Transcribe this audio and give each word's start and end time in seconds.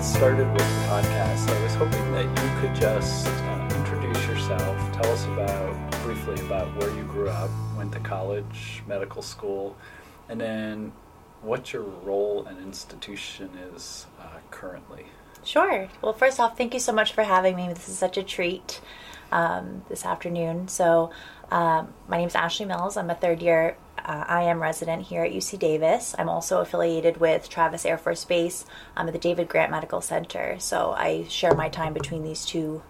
Get 0.00 0.06
started 0.06 0.50
with 0.50 0.62
the 0.62 0.86
podcast, 0.88 1.50
I 1.50 1.62
was 1.62 1.74
hoping 1.74 2.12
that 2.12 2.24
you 2.24 2.60
could 2.62 2.74
just 2.74 3.26
uh, 3.26 3.68
introduce 3.74 4.26
yourself, 4.26 4.92
tell 4.94 5.12
us 5.12 5.26
about 5.26 5.90
briefly 6.02 6.40
about 6.46 6.74
where 6.78 6.88
you 6.96 7.02
grew 7.02 7.28
up, 7.28 7.50
went 7.76 7.92
to 7.92 8.00
college, 8.00 8.82
medical 8.88 9.20
school, 9.20 9.76
and 10.30 10.40
then 10.40 10.94
what 11.42 11.74
your 11.74 11.82
role 11.82 12.46
and 12.46 12.58
institution 12.60 13.50
is 13.74 14.06
uh, 14.18 14.38
currently. 14.50 15.04
Sure. 15.44 15.86
Well, 16.00 16.14
first 16.14 16.40
off, 16.40 16.56
thank 16.56 16.72
you 16.72 16.80
so 16.80 16.92
much 16.92 17.12
for 17.12 17.22
having 17.22 17.54
me. 17.54 17.68
This 17.68 17.86
is 17.86 17.98
such 17.98 18.16
a 18.16 18.22
treat 18.22 18.80
um, 19.32 19.82
this 19.90 20.06
afternoon. 20.06 20.68
So, 20.68 21.10
um, 21.50 21.92
my 22.08 22.18
name 22.18 22.28
is 22.28 22.34
Ashley 22.34 22.66
Mills. 22.66 22.96
I'm 22.96 23.10
a 23.10 23.14
third 23.14 23.42
year 23.42 23.76
uh, 24.04 24.42
IM 24.42 24.60
resident 24.60 25.06
here 25.06 25.24
at 25.24 25.32
UC 25.32 25.58
Davis. 25.58 26.14
I'm 26.18 26.28
also 26.28 26.60
affiliated 26.60 27.18
with 27.18 27.48
Travis 27.48 27.84
Air 27.84 27.98
Force 27.98 28.24
Base 28.24 28.64
um, 28.96 29.08
at 29.08 29.12
the 29.12 29.18
David 29.18 29.48
Grant 29.48 29.70
Medical 29.70 30.00
Center. 30.00 30.56
So, 30.58 30.92
I 30.92 31.24
share 31.28 31.54
my 31.54 31.68
time 31.68 31.92
between 31.92 32.22
these 32.22 32.44
two 32.44 32.82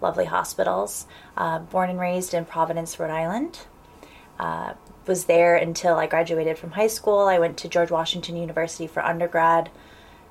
lovely 0.00 0.26
hospitals. 0.26 1.06
Uh, 1.36 1.60
born 1.60 1.90
and 1.90 1.98
raised 1.98 2.34
in 2.34 2.44
Providence, 2.44 2.98
Rhode 2.98 3.10
Island. 3.10 3.60
Uh, 4.38 4.74
was 5.06 5.24
there 5.24 5.56
until 5.56 5.96
I 5.96 6.06
graduated 6.06 6.58
from 6.58 6.72
high 6.72 6.86
school. 6.86 7.20
I 7.20 7.38
went 7.38 7.56
to 7.58 7.68
George 7.68 7.90
Washington 7.90 8.36
University 8.36 8.86
for 8.86 9.02
undergrad. 9.02 9.70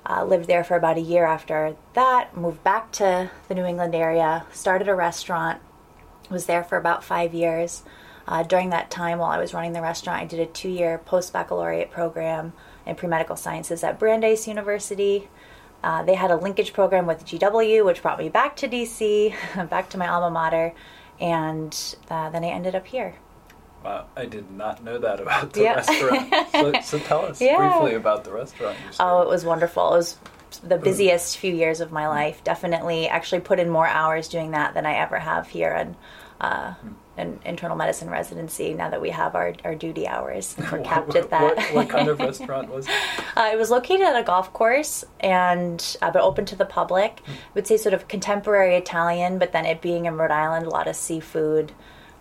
Uh, 0.06 0.24
lived 0.24 0.48
there 0.48 0.64
for 0.64 0.78
about 0.78 0.98
a 0.98 1.02
year 1.02 1.26
after 1.26 1.76
that. 1.94 2.38
Moved 2.38 2.64
back 2.64 2.92
to 2.94 3.30
the 3.50 3.56
New 3.56 3.66
England 3.66 3.94
area. 3.94 4.46
Started 4.54 4.88
a 4.88 4.96
restaurant. 4.96 5.62
Was 6.30 6.46
there 6.46 6.64
for 6.64 6.78
about 6.78 7.04
five 7.04 7.34
years. 7.34 7.84
Uh, 8.28 8.44
during 8.44 8.72
that 8.72 8.92
time, 8.92 9.20
while 9.20 9.32
I 9.32 9.38
was 9.38 9.54
running 9.54 9.72
the 9.72 9.82
restaurant, 9.82 10.22
I 10.22 10.26
did 10.26 10.42
a 10.42 10.46
two-year 10.46 10.98
post-baccalaureate 10.98 11.92
program 11.92 12.52
in 12.86 12.96
pre-medical 12.96 13.38
sciences 13.38 13.84
at 13.86 13.98
Brandeis 13.98 14.48
University. 14.48 15.30
Uh, 15.82 16.04
they 16.04 16.16
had 16.16 16.32
a 16.32 16.36
linkage 16.36 16.74
program 16.74 17.06
with 17.06 17.26
GW, 17.26 17.86
which 17.86 18.02
brought 18.02 18.20
me 18.20 18.28
back 18.28 18.58
to 18.58 18.68
DC, 18.68 19.34
back 19.70 19.90
to 19.92 19.98
my 19.98 20.08
alma 20.10 20.30
mater, 20.30 20.74
and 21.22 21.96
uh, 22.10 22.30
then 22.30 22.44
I 22.44 22.48
ended 22.48 22.76
up 22.76 22.88
here. 22.88 23.16
Wow, 23.86 24.08
I 24.18 24.26
did 24.26 24.52
not 24.52 24.84
know 24.84 24.98
that 24.98 25.22
about 25.22 25.54
the 25.54 25.62
yeah. 25.62 25.76
restaurant. 25.76 26.34
So, 26.52 26.82
so, 26.84 27.00
tell 27.00 27.26
us 27.26 27.40
yeah. 27.40 27.58
briefly 27.58 27.96
about 27.96 28.24
the 28.26 28.34
restaurant. 28.34 28.76
oh, 29.00 29.22
it 29.22 29.30
was 29.30 29.46
wonderful. 29.46 29.94
It 29.94 29.98
was 29.98 30.18
the 30.64 30.78
busiest 30.78 31.38
few 31.38 31.54
years 31.54 31.82
of 31.82 31.92
my 31.92 32.08
life. 32.08 32.44
Definitely, 32.44 33.08
actually, 33.08 33.42
put 33.42 33.60
in 33.60 33.70
more 33.70 33.88
hours 33.88 34.28
doing 34.28 34.52
that 34.52 34.74
than 34.74 34.86
I 34.86 34.96
ever 34.96 35.20
have 35.20 35.48
here 35.48 35.74
in, 35.74 35.96
uh, 36.42 36.74
hmm. 36.74 36.90
in 37.20 37.40
internal 37.46 37.76
medicine 37.76 38.10
residency. 38.10 38.74
Now 38.74 38.90
that 38.90 39.02
we 39.02 39.10
have 39.10 39.36
our, 39.36 39.54
our 39.64 39.76
duty 39.76 40.08
hours, 40.08 40.56
we're 40.72 40.82
capped 40.82 41.16
at 41.16 41.30
that. 41.30 41.58
what, 41.58 41.74
what, 41.74 41.90
kind 41.90 42.08
of 42.08 42.20
restaurant 42.30 42.70
was 42.70 42.88
it? 42.88 42.94
Uh, 43.36 43.50
it 43.52 43.58
was 43.58 43.70
located 43.70 44.02
at 44.02 44.16
a 44.16 44.24
golf 44.24 44.52
course 44.54 45.04
and 45.20 45.98
uh, 46.02 46.12
but 46.12 46.22
open 46.22 46.46
to 46.46 46.56
the 46.56 46.66
public. 46.66 47.22
Hmm. 47.26 47.32
I 47.32 47.36
would 47.56 47.68
say 47.68 47.78
sort 47.78 47.94
of 47.94 48.08
contemporary 48.08 48.76
Italian, 48.76 49.40
but 49.40 49.52
then 49.52 49.66
it 49.66 49.82
being 49.82 50.06
in 50.06 50.18
Rhode 50.18 50.32
Island, 50.32 50.66
a 50.66 50.70
lot 50.70 50.88
of 50.88 50.96
seafood 50.96 51.72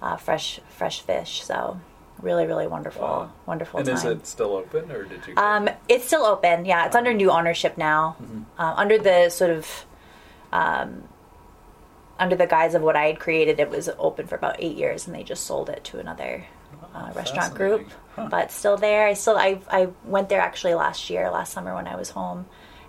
uh, 0.02 0.16
fresh 0.16 0.60
fresh 0.68 1.00
fish. 1.00 1.42
So 1.44 1.80
really 2.20 2.46
really 2.46 2.66
wonderful 2.66 3.02
wow. 3.02 3.32
wonderful 3.44 3.78
and 3.78 3.86
time. 3.86 3.96
is 3.96 4.04
it 4.04 4.26
still 4.26 4.54
open 4.54 4.90
or 4.90 5.04
did 5.04 5.20
you 5.26 5.34
um, 5.36 5.68
it's 5.88 6.06
still 6.06 6.24
open 6.24 6.64
yeah 6.64 6.86
it's 6.86 6.96
under 6.96 7.12
new 7.12 7.30
ownership 7.30 7.76
now 7.76 8.16
mm-hmm. 8.20 8.42
uh, 8.58 8.74
under 8.74 8.98
the 8.98 9.28
sort 9.28 9.50
of 9.50 9.84
um, 10.52 11.04
under 12.18 12.36
the 12.36 12.46
guise 12.46 12.74
of 12.74 12.82
what 12.82 12.96
i 12.96 13.06
had 13.06 13.18
created 13.20 13.60
it 13.60 13.68
was 13.68 13.88
open 13.98 14.26
for 14.26 14.34
about 14.34 14.56
eight 14.58 14.76
years 14.76 15.06
and 15.06 15.14
they 15.14 15.22
just 15.22 15.44
sold 15.44 15.68
it 15.68 15.84
to 15.84 15.98
another 15.98 16.46
uh, 16.94 17.12
restaurant 17.14 17.54
group 17.54 17.90
huh. 18.14 18.28
but 18.30 18.50
still 18.50 18.76
there 18.76 19.06
i 19.06 19.12
still 19.12 19.36
I, 19.36 19.60
I 19.70 19.88
went 20.04 20.28
there 20.28 20.40
actually 20.40 20.74
last 20.74 21.10
year 21.10 21.30
last 21.30 21.52
summer 21.52 21.74
when 21.74 21.86
i 21.86 21.96
was 21.96 22.10
home 22.10 22.46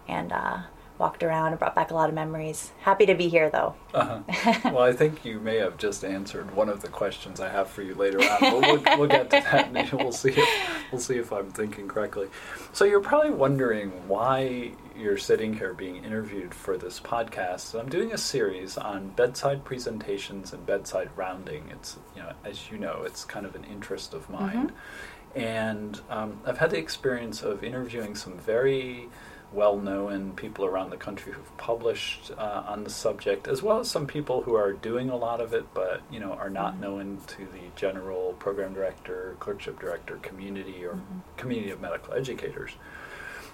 and 0.08 0.32
uh, 0.32 0.60
walked 1.00 1.24
around 1.24 1.50
and 1.50 1.60
brought 1.60 1.76
back 1.76 1.92
a 1.92 1.94
lot 1.94 2.10
of 2.10 2.16
memories. 2.16 2.72
Happy 2.82 3.06
to 3.06 3.16
be 3.16 3.28
here, 3.28 3.50
though. 3.50 3.76
Uh-huh. 3.94 4.60
well, 4.66 4.84
I 4.84 4.94
think 4.94 5.24
you 5.26 5.40
may 5.40 5.58
have 5.58 5.78
just 5.78 6.04
answered 6.04 6.56
one 6.56 6.70
of 6.70 6.82
the 6.82 6.88
questions 6.88 7.40
I 7.40 7.50
have 7.50 7.70
for 7.70 7.82
you 7.82 7.96
later 7.96 8.20
on. 8.20 8.38
But 8.40 8.62
we'll, 8.62 9.00
we'll 9.00 9.08
get 9.08 9.30
to 9.30 9.42
that, 9.42 9.76
and 9.76 9.92
we'll 9.94 10.12
see 10.12 10.32
if 10.36 10.92
we'll 10.92 11.02
see 11.02 11.18
if 11.18 11.32
I'm 11.32 11.52
thinking 11.52 11.88
correctly. 11.88 12.28
So 12.74 12.86
you're 12.86 13.02
probably 13.02 13.32
wondering 13.32 13.90
why 14.08 14.72
you're 14.98 15.18
sitting 15.18 15.54
here 15.54 15.74
being 15.74 16.04
interviewed 16.04 16.54
for 16.54 16.78
this 16.78 17.00
podcast. 17.00 17.80
I'm 17.80 17.90
doing 17.90 18.14
a 18.14 18.18
series 18.18 18.78
on 18.78 19.10
bedside 19.10 19.64
presentations 19.64 20.54
and 20.54 20.66
bedside 20.66 21.10
rounding. 21.16 21.66
It's 21.72 21.98
you 22.16 22.24
know, 22.24 22.34
as 22.44 22.72
you 22.72 22.78
know, 22.78 23.04
it's 23.06 23.24
kind 23.24 23.46
of 23.46 23.56
an 23.56 23.64
interest 23.66 24.14
of 24.14 24.30
mine. 24.30 24.68
Mm-hmm. 24.68 25.40
And 25.40 26.02
um, 26.10 26.42
I've 26.46 26.58
had 26.58 26.72
the 26.72 26.80
experience 26.80 27.44
of 27.44 27.64
interviewing 27.64 28.16
some 28.16 28.40
very 28.40 29.08
well 29.54 29.78
known 29.78 30.34
people 30.34 30.66
around 30.66 30.90
the 30.90 30.98
country 30.98 31.32
who've 31.32 31.58
published 31.58 32.32
uh, 32.38 32.64
on 32.68 32.84
the 32.84 32.90
subject, 32.90 33.48
as 33.48 33.64
well 33.64 33.80
as 33.80 33.90
some 33.90 34.06
people 34.06 34.42
who 34.42 34.56
are 34.56 34.74
doing 34.74 35.10
a 35.10 35.16
lot 35.16 35.42
of 35.42 35.54
it, 35.54 35.66
but 35.74 36.02
you 36.12 36.20
know 36.20 36.34
are 36.34 36.50
not 36.50 36.74
mm-hmm. 36.74 36.82
known 36.82 37.18
to 37.28 37.38
the 37.38 37.62
general 37.76 38.34
program 38.40 38.74
director, 38.74 39.36
clerkship 39.40 39.80
director 39.80 40.18
community, 40.18 40.86
or 40.86 40.94
mm-hmm. 40.94 41.20
community 41.38 41.72
of 41.72 41.82
medical 41.82 42.14
educators. 42.14 42.72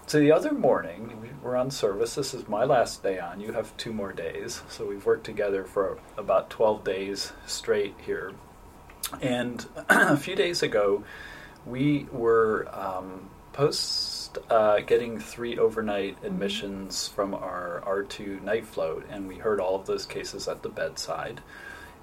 So 0.06 0.20
the 0.20 0.34
other 0.34 0.52
morning, 0.52 1.18
we 1.22 1.30
were 1.42 1.56
on 1.56 1.72
service. 1.72 2.16
This 2.16 2.34
is 2.34 2.48
my 2.50 2.66
last 2.66 3.04
day 3.04 3.20
on. 3.20 3.40
You 3.40 3.54
have 3.54 3.76
two 3.78 3.94
more 3.94 4.12
days. 4.12 4.62
So 4.68 4.86
we've 4.86 5.06
worked 5.06 5.26
together 5.26 5.64
for 5.64 5.98
about 6.18 6.50
12 6.50 6.84
days 6.84 7.32
straight 7.48 7.96
here. 8.06 8.34
And 9.22 9.66
a 9.90 10.18
few 10.18 10.36
days 10.36 10.62
ago, 10.62 11.06
we 11.66 12.08
were 12.12 12.68
um, 12.74 13.30
post 13.54 14.23
uh, 14.50 14.80
getting 14.82 15.20
three 15.20 15.58
overnight 15.58 16.18
admissions 16.24 17.08
from 17.08 17.34
our 17.34 17.84
R2 17.86 18.42
night 18.42 18.66
float, 18.66 19.06
and 19.10 19.28
we 19.28 19.36
heard 19.36 19.60
all 19.60 19.76
of 19.76 19.86
those 19.86 20.06
cases 20.06 20.48
at 20.48 20.64
the 20.64 20.70
bedside. 20.70 21.42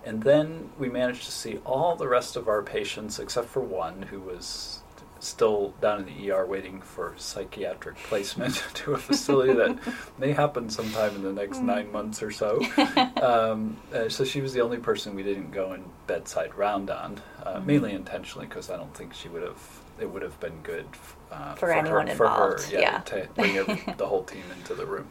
And 0.05 0.23
then 0.23 0.71
we 0.79 0.89
managed 0.89 1.25
to 1.25 1.33
see 1.33 1.59
all 1.67 1.95
the 1.97 2.09
rest 2.09 2.37
of 2.37 2.49
our 2.49 2.63
patients, 2.63 3.19
except 3.19 3.49
for 3.49 3.61
one 3.61 4.03
who 4.03 4.21
was 4.21 4.81
still 5.21 5.75
down 5.81 6.01
in 6.01 6.07
the 6.07 6.31
ER 6.31 6.47
waiting 6.47 6.81
for 6.81 7.15
psychiatric 7.17 7.97
placement 7.97 8.65
to 8.75 8.95
a 8.95 8.99
facility 8.99 9.53
that 9.53 9.79
may 10.19 10.33
happen 10.33 10.69
sometime 10.69 11.15
in 11.15 11.23
the 11.23 11.33
next 11.33 11.59
mm. 11.59 11.65
nine 11.65 11.93
months 11.93 12.23
or 12.23 12.31
so. 12.31 12.61
Um, 13.21 13.77
uh, 13.95 14.09
so 14.09 14.25
she 14.25 14.41
was 14.41 14.55
the 14.55 14.61
only 14.61 14.79
person 14.79 15.15
we 15.15 15.23
didn't 15.23 15.51
go 15.51 15.75
in 15.75 15.85
bedside 16.07 16.55
round 16.55 16.91
on, 16.91 17.21
uh, 17.43 17.61
mainly 17.61 17.93
intentionally 17.93 18.47
because 18.47 18.71
I 18.71 18.77
don't 18.77 18.95
think 18.95 19.13
she 19.15 19.29
would 19.29 19.43
have. 19.43 19.80
It 20.01 20.11
would 20.11 20.23
have 20.23 20.39
been 20.41 20.61
good 20.63 20.87
uh, 21.31 21.55
for, 21.55 21.67
for, 21.67 21.73
anyone 21.73 22.07
her, 22.07 22.13
involved. 22.13 22.61
For 22.63 22.71
her, 22.71 22.81
yeah, 22.81 22.81
yeah. 22.81 22.99
to 23.01 23.29
bring 23.35 23.95
the 23.97 24.07
whole 24.07 24.25
team 24.25 24.45
into 24.57 24.75
the 24.75 24.87
room. 24.87 25.09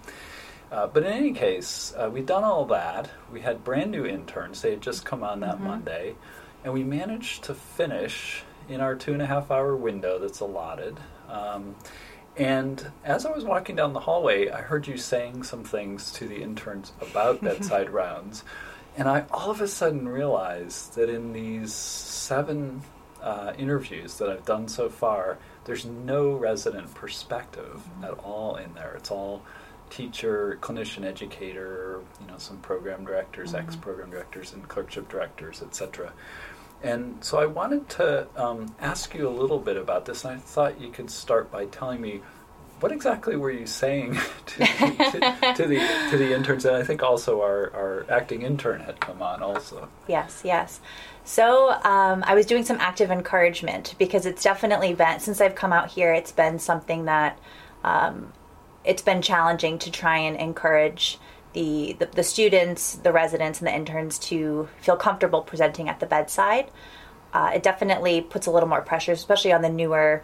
Uh, 0.71 0.87
but 0.87 1.03
in 1.03 1.11
any 1.11 1.33
case, 1.33 1.93
uh, 1.97 2.09
we'd 2.11 2.25
done 2.25 2.43
all 2.43 2.65
that. 2.65 3.09
We 3.31 3.41
had 3.41 3.63
brand 3.63 3.91
new 3.91 4.05
interns. 4.05 4.61
They 4.61 4.71
had 4.71 4.81
just 4.81 5.03
come 5.03 5.23
on 5.23 5.39
that 5.39 5.55
mm-hmm. 5.55 5.67
Monday. 5.67 6.15
And 6.63 6.73
we 6.73 6.83
managed 6.83 7.45
to 7.45 7.55
finish 7.55 8.43
in 8.67 8.81
our 8.81 8.95
two 8.95 9.13
and 9.13 9.21
a 9.21 9.25
half 9.25 9.49
hour 9.49 9.75
window 9.75 10.19
that's 10.19 10.41
allotted. 10.41 10.99
Um, 11.27 11.75
and 12.37 12.91
as 13.03 13.25
I 13.25 13.31
was 13.31 13.43
walking 13.43 13.75
down 13.75 13.93
the 13.93 13.99
hallway, 13.99 14.49
I 14.49 14.61
heard 14.61 14.87
you 14.87 14.97
saying 14.97 15.43
some 15.43 15.63
things 15.63 16.11
to 16.13 16.27
the 16.27 16.41
interns 16.41 16.93
about 17.01 17.41
bedside 17.43 17.89
rounds. 17.89 18.43
And 18.95 19.07
I 19.07 19.25
all 19.31 19.49
of 19.49 19.61
a 19.61 19.67
sudden 19.67 20.07
realized 20.07 20.95
that 20.95 21.09
in 21.09 21.33
these 21.33 21.73
seven 21.73 22.81
uh, 23.21 23.53
interviews 23.57 24.17
that 24.17 24.29
I've 24.29 24.45
done 24.45 24.67
so 24.67 24.89
far, 24.89 25.37
there's 25.65 25.85
no 25.85 26.33
resident 26.33 26.93
perspective 26.93 27.81
mm-hmm. 27.83 28.05
at 28.05 28.11
all 28.19 28.55
in 28.55 28.73
there. 28.73 28.93
It's 28.97 29.11
all 29.11 29.43
teacher, 29.89 30.57
clinician, 30.61 31.03
educator, 31.03 32.01
you 32.21 32.27
know, 32.27 32.37
some 32.37 32.57
program 32.57 33.05
directors, 33.05 33.53
mm-hmm. 33.53 33.67
ex-program 33.67 34.11
directors, 34.11 34.53
and 34.53 34.67
clerkship 34.67 35.09
directors, 35.09 35.61
etc. 35.61 36.13
And 36.81 37.23
so 37.23 37.39
I 37.39 37.45
wanted 37.45 37.89
to 37.89 38.27
um, 38.35 38.73
ask 38.79 39.13
you 39.13 39.27
a 39.27 39.29
little 39.29 39.59
bit 39.59 39.75
about 39.77 40.05
this, 40.05 40.23
and 40.23 40.35
I 40.35 40.37
thought 40.37 40.79
you 40.79 40.89
could 40.91 41.11
start 41.11 41.51
by 41.51 41.65
telling 41.65 41.99
me 41.99 42.21
what 42.79 42.91
exactly 42.91 43.35
were 43.35 43.51
you 43.51 43.65
saying 43.65 44.17
to, 44.45 44.65
to, 44.65 45.53
to, 45.55 45.67
the 45.67 46.07
to 46.11 46.17
the 46.17 46.33
interns? 46.33 46.65
And 46.65 46.75
I 46.75 46.83
think 46.83 47.03
also 47.03 47.41
our, 47.41 47.71
our 47.73 48.05
acting 48.09 48.43
intern 48.43 48.81
had 48.81 48.99
come 48.99 49.21
on 49.21 49.41
also. 49.43 49.89
Yes, 50.07 50.41
yes. 50.45 50.79
So 51.29 51.69
um, 51.83 52.23
I 52.25 52.33
was 52.33 52.47
doing 52.47 52.65
some 52.65 52.77
active 52.79 53.11
encouragement 53.11 53.93
because 53.99 54.25
it's 54.25 54.41
definitely 54.41 54.95
been 54.95 55.19
since 55.19 55.39
I've 55.39 55.53
come 55.53 55.71
out 55.71 55.91
here. 55.91 56.11
It's 56.11 56.31
been 56.31 56.57
something 56.57 57.05
that 57.05 57.37
um, 57.83 58.33
it's 58.83 59.03
been 59.03 59.21
challenging 59.21 59.77
to 59.77 59.91
try 59.91 60.17
and 60.17 60.35
encourage 60.35 61.19
the, 61.53 61.95
the, 61.99 62.07
the 62.07 62.23
students, 62.23 62.95
the 62.95 63.13
residents, 63.13 63.59
and 63.59 63.67
the 63.67 63.75
interns 63.75 64.17
to 64.29 64.69
feel 64.81 64.95
comfortable 64.95 65.43
presenting 65.43 65.87
at 65.87 65.99
the 65.99 66.07
bedside. 66.07 66.71
Uh, 67.31 67.51
it 67.53 67.61
definitely 67.61 68.21
puts 68.21 68.47
a 68.47 68.51
little 68.51 68.67
more 68.67 68.81
pressure, 68.81 69.11
especially 69.11 69.53
on 69.53 69.61
the 69.61 69.69
newer 69.69 70.23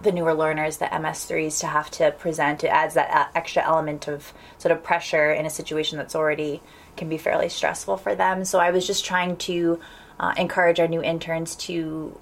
the 0.00 0.12
newer 0.12 0.32
learners, 0.32 0.78
the 0.78 0.86
MS3s, 0.86 1.60
to 1.60 1.66
have 1.66 1.90
to 1.90 2.12
present. 2.12 2.64
It 2.64 2.68
adds 2.68 2.94
that 2.94 3.30
extra 3.34 3.62
element 3.62 4.08
of 4.08 4.32
sort 4.56 4.72
of 4.72 4.82
pressure 4.82 5.30
in 5.30 5.44
a 5.44 5.50
situation 5.50 5.98
that's 5.98 6.14
already 6.14 6.62
can 6.96 7.10
be 7.10 7.18
fairly 7.18 7.50
stressful 7.50 7.98
for 7.98 8.14
them. 8.14 8.46
So 8.46 8.58
I 8.58 8.70
was 8.70 8.86
just 8.86 9.04
trying 9.04 9.36
to 9.36 9.78
uh, 10.20 10.34
encourage 10.36 10.78
our 10.78 10.86
new 10.86 11.02
interns 11.02 11.56
to 11.56 12.16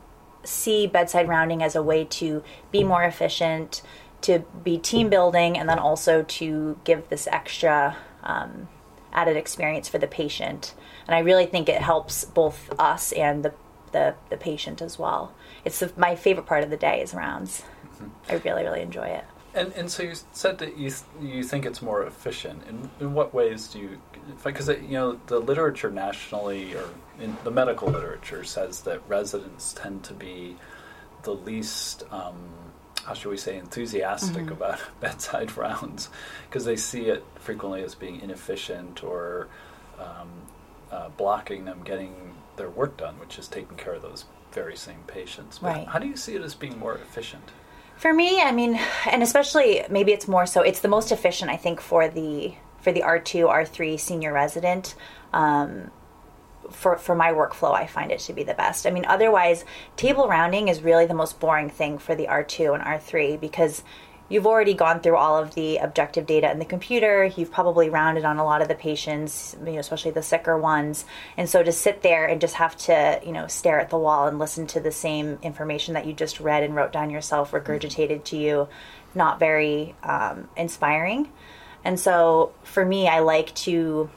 see 0.44 0.86
bedside 0.86 1.28
rounding 1.28 1.62
as 1.62 1.74
a 1.74 1.82
way 1.82 2.04
to 2.04 2.42
be 2.70 2.84
more 2.84 3.02
efficient, 3.02 3.82
to 4.22 4.38
be 4.62 4.78
team 4.78 5.10
building 5.10 5.58
and 5.58 5.68
then 5.68 5.78
also 5.78 6.22
to 6.22 6.78
give 6.84 7.08
this 7.08 7.26
extra 7.26 7.96
um, 8.22 8.68
added 9.12 9.36
experience 9.36 9.88
for 9.88 9.98
the 9.98 10.06
patient. 10.06 10.74
And 11.06 11.14
I 11.14 11.18
really 11.18 11.46
think 11.46 11.68
it 11.68 11.82
helps 11.82 12.24
both 12.24 12.72
us 12.78 13.12
and 13.12 13.44
the 13.44 13.52
the, 13.90 14.14
the 14.28 14.36
patient 14.36 14.82
as 14.82 14.98
well. 14.98 15.32
It's 15.64 15.78
the, 15.78 15.90
my 15.96 16.14
favorite 16.14 16.44
part 16.44 16.62
of 16.62 16.68
the 16.68 16.76
day 16.76 17.00
is 17.00 17.14
rounds. 17.14 17.62
Mm-hmm. 17.94 18.08
I 18.28 18.34
really 18.34 18.62
really 18.62 18.82
enjoy 18.82 19.06
it. 19.06 19.24
And 19.54 19.72
and 19.72 19.90
so 19.90 20.04
you 20.04 20.12
said 20.32 20.58
that 20.58 20.76
you 20.76 20.92
you 21.20 21.42
think 21.42 21.66
it's 21.66 21.82
more 21.82 22.04
efficient. 22.04 22.62
In 22.68 22.90
in 23.00 23.14
what 23.14 23.34
ways 23.34 23.66
do 23.66 23.80
you? 23.80 23.98
Because 24.44 24.68
you 24.68 24.90
know 24.90 25.18
the 25.26 25.40
literature 25.40 25.90
nationally 25.90 26.74
or 26.74 26.90
in 27.20 27.36
the 27.44 27.50
medical 27.50 27.88
literature 27.88 28.44
says 28.44 28.82
that 28.82 29.00
residents 29.08 29.72
tend 29.72 30.04
to 30.04 30.14
be 30.14 30.56
the 31.22 31.34
least. 31.34 32.04
Um, 32.10 32.36
how 33.04 33.14
should 33.14 33.30
we 33.30 33.36
say 33.38 33.56
enthusiastic 33.56 34.44
mm-hmm. 34.44 34.52
about 34.52 34.80
bedside 35.00 35.56
rounds 35.56 36.10
because 36.48 36.64
they 36.64 36.76
see 36.76 37.06
it 37.06 37.24
frequently 37.36 37.82
as 37.82 37.94
being 37.94 38.20
inefficient 38.20 39.02
or 39.02 39.48
um, 39.98 40.28
uh, 40.92 41.08
blocking 41.10 41.64
them 41.64 41.80
getting 41.84 42.34
their 42.56 42.68
work 42.68 42.96
done, 42.96 43.18
which 43.18 43.38
is 43.38 43.48
taking 43.48 43.76
care 43.76 43.94
of 43.94 44.02
those 44.02 44.26
very 44.52 44.76
same 44.76 45.02
patients. 45.06 45.58
But 45.58 45.76
right. 45.76 45.86
How 45.88 45.98
do 45.98 46.06
you 46.06 46.16
see 46.16 46.34
it 46.34 46.42
as 46.42 46.54
being 46.54 46.78
more 46.78 46.96
efficient? 46.96 47.44
For 47.96 48.12
me, 48.12 48.40
I 48.40 48.52
mean, 48.52 48.78
and 49.06 49.22
especially 49.22 49.82
maybe 49.90 50.12
it's 50.12 50.28
more 50.28 50.46
so. 50.46 50.62
It's 50.62 50.80
the 50.80 50.88
most 50.88 51.10
efficient, 51.10 51.50
I 51.50 51.56
think, 51.56 51.80
for 51.80 52.08
the 52.08 52.54
for 52.80 52.92
the 52.92 53.02
R 53.02 53.18
two 53.18 53.48
R 53.48 53.64
three 53.64 53.96
senior 53.96 54.32
resident. 54.32 54.94
Um, 55.32 55.90
for 56.70 56.98
for 56.98 57.14
my 57.14 57.32
workflow, 57.32 57.72
I 57.74 57.86
find 57.86 58.10
it 58.10 58.20
to 58.20 58.32
be 58.32 58.44
the 58.44 58.54
best. 58.54 58.86
I 58.86 58.90
mean, 58.90 59.04
otherwise, 59.06 59.64
table 59.96 60.28
rounding 60.28 60.68
is 60.68 60.82
really 60.82 61.06
the 61.06 61.14
most 61.14 61.40
boring 61.40 61.70
thing 61.70 61.98
for 61.98 62.14
the 62.14 62.28
R 62.28 62.44
two 62.44 62.72
and 62.72 62.82
R 62.82 62.98
three 62.98 63.36
because 63.36 63.82
you've 64.30 64.46
already 64.46 64.74
gone 64.74 65.00
through 65.00 65.16
all 65.16 65.38
of 65.38 65.54
the 65.54 65.78
objective 65.78 66.26
data 66.26 66.50
in 66.50 66.58
the 66.58 66.64
computer. 66.64 67.24
You've 67.24 67.50
probably 67.50 67.88
rounded 67.88 68.26
on 68.26 68.36
a 68.36 68.44
lot 68.44 68.60
of 68.60 68.68
the 68.68 68.74
patients, 68.74 69.56
you 69.64 69.72
know, 69.72 69.78
especially 69.78 70.10
the 70.10 70.22
sicker 70.22 70.58
ones. 70.58 71.06
And 71.38 71.48
so 71.48 71.62
to 71.62 71.72
sit 71.72 72.02
there 72.02 72.26
and 72.26 72.38
just 72.38 72.56
have 72.56 72.76
to, 72.76 73.20
you 73.24 73.32
know, 73.32 73.46
stare 73.46 73.80
at 73.80 73.88
the 73.88 73.96
wall 73.96 74.26
and 74.26 74.38
listen 74.38 74.66
to 74.66 74.80
the 74.80 74.92
same 74.92 75.38
information 75.42 75.94
that 75.94 76.04
you 76.04 76.12
just 76.12 76.40
read 76.40 76.62
and 76.62 76.74
wrote 76.74 76.92
down 76.92 77.08
yourself 77.08 77.52
regurgitated 77.52 78.24
to 78.24 78.36
you, 78.36 78.68
not 79.14 79.38
very 79.38 79.94
um, 80.02 80.50
inspiring. 80.58 81.30
And 81.82 81.98
so 81.98 82.52
for 82.64 82.84
me, 82.84 83.08
I 83.08 83.20
like 83.20 83.54
to 83.54 84.10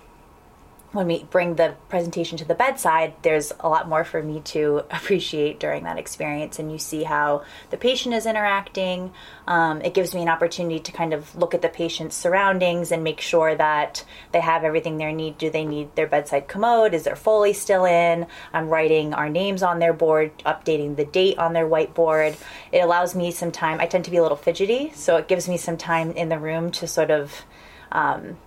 when 0.93 1.07
we 1.07 1.23
bring 1.23 1.55
the 1.55 1.73
presentation 1.87 2.37
to 2.37 2.45
the 2.45 2.55
bedside, 2.55 3.13
there's 3.21 3.53
a 3.61 3.69
lot 3.69 3.87
more 3.87 4.03
for 4.03 4.21
me 4.21 4.41
to 4.41 4.83
appreciate 4.91 5.59
during 5.59 5.83
that 5.83 5.97
experience. 5.97 6.59
And 6.59 6.71
you 6.71 6.77
see 6.77 7.03
how 7.03 7.43
the 7.69 7.77
patient 7.77 8.13
is 8.13 8.25
interacting. 8.25 9.13
Um, 9.47 9.81
it 9.81 9.93
gives 9.93 10.13
me 10.13 10.21
an 10.21 10.29
opportunity 10.29 10.79
to 10.79 10.91
kind 10.91 11.13
of 11.13 11.33
look 11.35 11.53
at 11.53 11.61
the 11.61 11.69
patient's 11.69 12.15
surroundings 12.15 12.91
and 12.91 13.03
make 13.03 13.21
sure 13.21 13.55
that 13.55 14.03
they 14.31 14.41
have 14.41 14.63
everything 14.63 14.97
they 14.97 15.13
need. 15.13 15.37
Do 15.37 15.49
they 15.49 15.65
need 15.65 15.95
their 15.95 16.07
bedside 16.07 16.47
commode? 16.47 16.93
Is 16.93 17.03
their 17.03 17.15
Foley 17.15 17.53
still 17.53 17.85
in? 17.85 18.27
I'm 18.53 18.67
writing 18.67 19.13
our 19.13 19.29
names 19.29 19.63
on 19.63 19.79
their 19.79 19.93
board, 19.93 20.37
updating 20.39 20.97
the 20.97 21.05
date 21.05 21.37
on 21.37 21.53
their 21.53 21.67
whiteboard. 21.67 22.37
It 22.71 22.79
allows 22.79 23.15
me 23.15 23.31
some 23.31 23.51
time. 23.51 23.79
I 23.79 23.85
tend 23.85 24.05
to 24.05 24.11
be 24.11 24.17
a 24.17 24.21
little 24.21 24.37
fidgety, 24.37 24.91
so 24.93 25.15
it 25.17 25.27
gives 25.27 25.47
me 25.47 25.57
some 25.57 25.77
time 25.77 26.11
in 26.11 26.29
the 26.29 26.39
room 26.39 26.71
to 26.71 26.87
sort 26.87 27.11
of 27.11 27.45
um, 27.91 28.37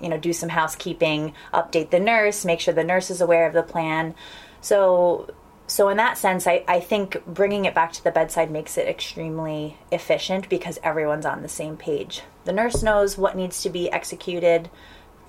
you 0.00 0.08
know 0.08 0.18
do 0.18 0.32
some 0.32 0.48
housekeeping 0.48 1.32
update 1.52 1.90
the 1.90 2.00
nurse 2.00 2.44
make 2.44 2.60
sure 2.60 2.74
the 2.74 2.84
nurse 2.84 3.10
is 3.10 3.20
aware 3.20 3.46
of 3.46 3.52
the 3.52 3.62
plan. 3.62 4.14
So 4.60 5.32
so 5.66 5.88
in 5.88 5.96
that 5.98 6.18
sense 6.18 6.46
I, 6.46 6.64
I 6.66 6.80
think 6.80 7.24
bringing 7.26 7.64
it 7.64 7.74
back 7.74 7.92
to 7.92 8.04
the 8.04 8.10
bedside 8.10 8.50
makes 8.50 8.78
it 8.78 8.88
extremely 8.88 9.76
efficient 9.92 10.48
because 10.48 10.78
everyone's 10.82 11.26
on 11.26 11.42
the 11.42 11.48
same 11.48 11.76
page. 11.76 12.22
The 12.44 12.52
nurse 12.52 12.82
knows 12.82 13.18
what 13.18 13.36
needs 13.36 13.62
to 13.62 13.70
be 13.70 13.90
executed 13.90 14.70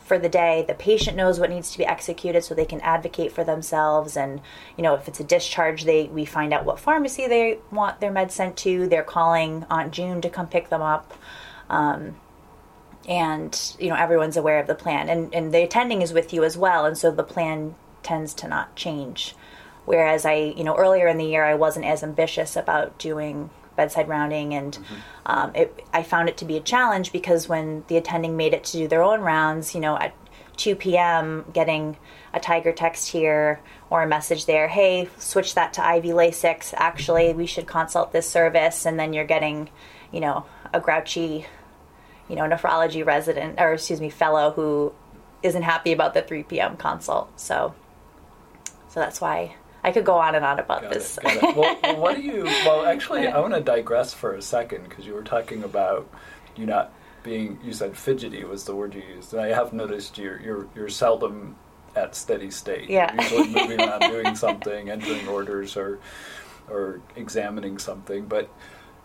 for 0.10 0.18
the 0.18 0.30
day. 0.30 0.66
The 0.68 0.74
patient 0.74 1.16
knows 1.16 1.40
what 1.40 1.52
needs 1.52 1.72
to 1.72 1.78
be 1.78 1.86
executed 1.86 2.44
so 2.44 2.56
they 2.56 2.66
can 2.66 2.82
advocate 2.82 3.32
for 3.32 3.44
themselves. 3.44 4.18
And 4.18 4.42
you 4.78 4.84
know 4.84 4.96
if 4.96 5.08
it's 5.08 5.20
a 5.20 5.24
discharge 5.24 5.84
they 5.84 6.06
we 6.08 6.26
find 6.26 6.54
out 6.54 6.66
what 6.66 6.80
pharmacy 6.80 7.28
they 7.28 7.60
want 7.72 8.00
their 8.00 8.12
meds 8.12 8.32
sent 8.32 8.58
to. 8.58 8.88
They're 8.88 9.04
calling 9.04 9.66
aunt 9.70 9.94
june 9.94 10.22
to 10.22 10.30
come 10.30 10.48
pick 10.48 10.70
them 10.70 10.82
up. 10.82 11.14
Um, 11.70 12.16
and 13.08 13.76
you 13.80 13.90
know 13.90 13.96
everyone's 13.96 14.38
aware 14.38 14.60
of 14.60 14.68
the 14.68 14.76
plan. 14.76 15.10
And 15.10 15.34
and 15.34 15.54
the 15.54 15.64
attending 15.64 16.02
is 16.02 16.14
with 16.14 16.34
you 16.34 16.44
as 16.44 16.58
well 16.58 16.86
and 16.86 16.98
so 16.98 17.12
the 17.12 17.24
plan 17.24 17.76
tends 18.04 18.34
to 18.36 18.48
not 18.48 18.76
change. 18.76 19.36
Whereas 19.86 20.26
i 20.26 20.36
you 20.36 20.64
know 20.64 20.76
earlier 20.76 21.08
in 21.08 21.18
the 21.18 21.26
year 21.26 21.44
i 21.44 21.56
wasn't 21.56 21.86
as 21.86 22.04
ambitious 22.04 22.56
about 22.56 22.98
doing 23.00 23.50
bedside 23.76 24.10
rounding 24.10 24.54
and 24.54 24.74
mm-hmm. 24.74 24.96
um, 25.26 25.56
it, 25.56 25.84
i 25.94 26.04
found 26.04 26.28
it 26.28 26.38
to 26.38 26.46
be 26.46 26.58
a 26.58 26.60
challenge 26.60 27.12
because 27.14 27.48
when 27.48 27.84
the 27.88 27.96
attending 27.96 28.36
made 28.36 28.54
it 28.54 28.66
to 28.66 28.74
do 28.74 28.88
their 28.90 29.02
own 29.02 29.22
rounds 29.22 29.74
you 29.74 29.80
know 29.80 29.98
at 29.98 30.14
2 30.58 30.76
p.m 30.76 31.46
getting 31.54 31.96
a 32.34 32.40
TigerText 32.40 33.08
here 33.08 33.62
or 33.90 34.04
a 34.04 34.08
message 34.08 34.46
there 34.46 34.68
hey 34.68 35.10
switch 35.18 35.56
that 35.56 35.74
to 35.74 35.96
iv 35.96 36.04
lasix. 36.04 36.74
Actually 36.76 37.34
we 37.34 37.46
should 37.46 37.66
consult 37.66 38.12
this 38.12 38.30
service 38.30 38.86
and 38.86 39.00
then 39.00 39.14
you're 39.14 39.26
getting 39.26 39.70
you 40.12 40.20
know 40.20 40.46
a 40.74 40.80
grouchy 40.80 41.46
you 42.30 42.36
know, 42.36 42.44
nephrology 42.44 43.06
resident 43.06 43.60
or 43.60 43.74
excuse 43.74 44.00
me, 44.00 44.10
fellow 44.10 44.52
who 44.52 44.94
isn't 45.42 45.64
happy 45.64 45.92
about 45.92 46.14
the 46.14 46.22
3 46.22 46.44
p.m. 46.44 46.78
consult. 46.78 47.40
So, 47.40 47.74
so 48.90 49.00
that's 49.00 49.20
why 49.20 49.56
I 49.84 49.92
could 49.92 50.06
go 50.06 50.16
on 50.16 50.36
and 50.36 50.46
on 50.46 50.60
about 50.60 50.84
got 50.84 50.94
this. 50.94 51.18
It, 51.18 51.44
it. 51.44 51.56
Well, 51.56 51.78
well, 51.82 51.98
what 52.00 52.16
do 52.16 52.22
you? 52.22 52.44
Well, 52.44 52.86
actually, 52.86 53.28
I 53.28 53.40
want 53.40 53.54
to 53.54 53.62
digress 53.62 54.14
for 54.14 54.34
a 54.34 54.42
second 54.42 54.88
because 54.88 55.06
you 55.06 55.14
were 55.14 55.24
talking 55.24 55.64
about 55.64 56.10
you 56.56 56.66
not 56.66 56.94
being. 57.24 57.60
You 57.64 57.74
said 57.74 57.98
fidgety 57.98 58.44
was 58.44 58.66
the 58.66 58.76
word 58.76 58.94
you 58.94 59.02
used, 59.02 59.34
and 59.34 59.42
I 59.42 59.48
have 59.50 59.74
noticed 59.74 60.18
you're 60.18 60.40
you're 60.42 60.68
you're 60.76 60.90
seldom 60.90 61.56
at 61.96 62.16
steady 62.16 62.52
state. 62.52 62.90
Yeah, 62.90 63.14
you're 63.14 63.24
usually 63.24 63.48
moving 63.62 63.82
around, 63.82 64.02
doing 64.02 64.36
something, 64.36 64.90
entering 64.90 65.28
orders, 65.28 65.78
or 65.78 66.00
or 66.70 67.02
examining 67.16 67.78
something. 67.78 68.26
But 68.26 68.50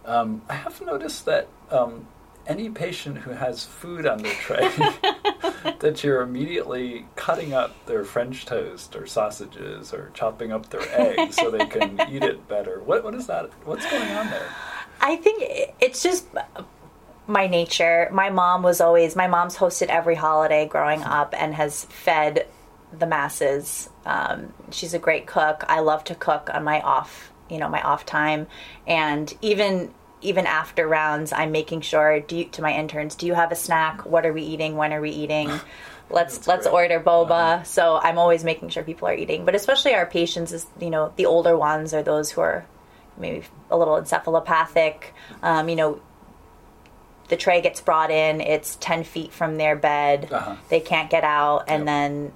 um, 0.05 0.43
I 0.49 0.55
have 0.55 0.81
noticed 0.81 1.25
that 1.27 1.49
um, 1.71 2.07
any 2.47 2.69
patient 2.69 3.19
who 3.19 3.31
has 3.31 3.65
food 3.65 4.07
on 4.07 4.23
their 4.23 4.33
tray 4.35 4.69
that 5.81 6.03
you're 6.03 6.23
immediately 6.23 7.07
cutting 7.17 7.53
up 7.53 7.87
their 7.87 8.05
French 8.05 8.47
toast 8.47 8.95
or 8.97 9.07
sausages 9.07 9.93
or 9.93 10.11
chopping 10.15 10.53
up 10.53 10.69
their 10.71 10.83
eggs 10.93 11.37
so 11.37 11.51
they 11.51 11.67
can 11.67 12.01
eat 12.11 12.23
it 12.23 12.47
better. 12.49 12.81
What 12.81 13.05
what 13.05 13.15
is 13.15 13.27
that? 13.27 13.51
What's 13.65 13.89
going 13.91 14.11
on 14.13 14.29
there? 14.31 14.49
I 15.01 15.17
think 15.17 15.43
it's 15.81 16.03
just 16.03 16.27
my 17.27 17.47
nature. 17.47 18.09
My 18.13 18.31
mom 18.31 18.63
was 18.63 18.81
always 18.81 19.17
my 19.17 19.27
mom's 19.27 19.57
hosted 19.57 19.87
every 19.87 20.15
holiday 20.15 20.67
growing 20.67 21.03
up 21.03 21.35
and 21.37 21.55
has 21.55 21.85
fed 21.85 22.47
the 22.99 23.07
masses. 23.07 23.89
Um, 24.05 24.53
she's 24.71 24.95
a 24.95 24.99
great 24.99 25.27
cook. 25.27 25.65
I 25.69 25.81
love 25.81 26.05
to 26.05 26.15
cook 26.15 26.51
on 26.53 26.65
my 26.65 26.81
off, 26.81 27.33
you 27.49 27.59
know, 27.59 27.69
my 27.69 27.83
off 27.83 28.07
time, 28.07 28.47
and 28.87 29.33
even 29.41 29.93
even 30.25 30.47
after 30.47 30.89
rounds, 30.89 31.33
I'm 31.33 31.53
making 31.53 31.83
sure 31.83 32.21
do 32.21 32.39
you, 32.39 32.45
to 32.47 32.63
my 32.63 32.73
interns, 32.73 33.15
do 33.15 33.27
you 33.27 33.35
have 33.35 33.53
a 33.53 33.57
snack? 33.57 34.05
What 34.07 34.27
are 34.27 34.33
we 34.33 34.43
eating? 34.43 34.77
When 34.77 34.93
are 34.93 35.01
we 35.01 35.11
eating? 35.11 35.51
Let's 36.11 36.47
let's 36.47 36.67
great. 36.67 36.75
order 36.75 37.01
boba. 37.01 37.31
Uh-huh. 37.31 37.63
So 37.63 37.97
I'm 37.97 38.19
always 38.19 38.45
making 38.45 38.69
sure 38.69 38.83
people 38.83 39.09
are 39.09 39.15
eating, 39.15 39.47
but 39.47 39.55
especially 39.55 39.95
our 39.95 40.05
patients 40.05 40.53
is 40.53 40.67
you 40.79 40.91
know 40.91 41.15
the 41.17 41.25
older 41.25 41.57
ones 41.57 41.95
are 41.95 42.03
those 42.03 42.31
who 42.31 42.43
are 42.43 42.67
maybe 43.17 43.43
a 43.71 43.79
little 43.79 43.95
encephalopathic. 43.95 44.97
Um, 45.43 45.71
you 45.71 45.77
know, 45.77 46.01
the 47.29 47.37
tray 47.37 47.63
gets 47.63 47.81
brought 47.81 48.11
in, 48.11 48.41
it's 48.43 48.77
10 48.77 49.05
feet 49.05 49.33
from 49.33 49.57
their 49.57 49.77
bed, 49.77 50.29
uh-huh. 50.31 50.57
they 50.69 50.81
can't 50.81 51.11
get 51.11 51.25
out, 51.25 51.65
and 51.69 51.81
yep. 51.81 51.87
then 51.87 52.33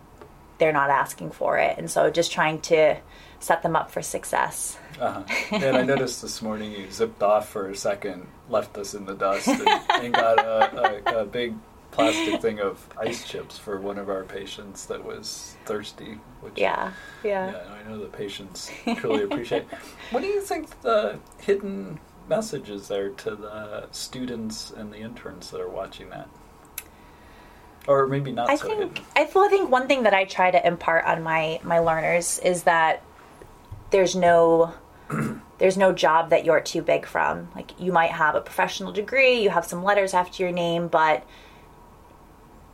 they're 0.59 0.73
not 0.73 0.91
asking 0.91 1.31
for 1.33 1.59
it. 1.59 1.79
And 1.79 1.91
so 1.91 2.11
just 2.11 2.33
trying 2.33 2.61
to 2.63 2.97
set 3.41 3.63
them 3.63 3.77
up 3.77 3.91
for 3.91 4.03
success. 4.03 4.79
Uh-huh. 5.01 5.23
And 5.53 5.77
I 5.77 5.83
noticed 5.83 6.23
this 6.23 6.43
morning 6.43 6.73
you 6.73 6.91
zipped 6.91 7.23
off 7.23 7.49
for 7.49 7.69
a 7.69 7.77
second, 7.77 8.27
left 8.49 8.77
us 8.79 8.95
in 8.95 9.07
the 9.07 9.15
dust, 9.15 9.47
and, 9.47 9.69
and 9.91 10.15
got 10.15 10.39
a, 10.39 11.07
a, 11.07 11.23
a, 11.23 11.25
big 11.25 11.55
plastic 11.93 12.41
thing 12.43 12.61
of 12.61 12.87
ice 12.99 13.27
chips 13.27 13.57
for 13.57 13.81
one 13.81 13.99
of 13.99 14.09
our 14.09 14.25
patients 14.25 14.87
that 14.87 15.05
was 15.05 15.57
thirsty. 15.67 16.19
Which, 16.41 16.55
yeah, 16.57 16.93
yeah. 17.23 17.53
Yeah, 17.53 17.75
I 17.75 17.89
know 17.89 17.99
the 17.99 18.09
patients 18.09 18.71
truly 18.97 19.23
appreciate. 19.23 19.67
What 20.11 20.21
do 20.21 20.27
you 20.27 20.41
think 20.41 20.81
the 20.81 21.19
hidden 21.39 22.01
message 22.29 22.69
is 22.69 22.89
there 22.89 23.11
to 23.11 23.37
the 23.37 23.87
students 23.93 24.71
and 24.71 24.93
the 24.93 24.99
interns 24.99 25.51
that 25.51 25.61
are 25.61 25.69
watching 25.69 26.11
that? 26.11 26.29
Or 27.87 28.07
maybe 28.07 28.33
not 28.33 28.51
I 28.51 28.57
so 28.57 28.67
think, 28.67 28.79
hidden. 28.97 29.05
I, 29.17 29.23
I 29.23 29.49
think 29.49 29.71
one 29.71 29.87
thing 29.87 30.03
that 30.03 30.13
I 30.13 30.25
try 30.25 30.51
to 30.51 30.67
impart 30.67 31.07
on 31.07 31.23
my, 31.23 31.59
my 31.63 31.79
learners 31.79 32.39
is 32.41 32.65
that 32.65 33.03
there's 33.91 34.15
no 34.15 34.75
there's 35.59 35.77
no 35.77 35.93
job 35.93 36.31
that 36.31 36.45
you're 36.45 36.61
too 36.61 36.83
big 36.83 37.07
from. 37.07 37.49
Like 37.55 37.79
you 37.81 37.93
might 37.93 38.11
have 38.11 38.35
a 38.35 38.41
professional 38.41 38.93
degree, 38.93 39.43
you 39.43 39.51
have 39.51 39.65
some 39.65 39.83
letters 39.83 40.15
after 40.15 40.43
your 40.43 40.53
name, 40.53 40.89
but 40.89 41.27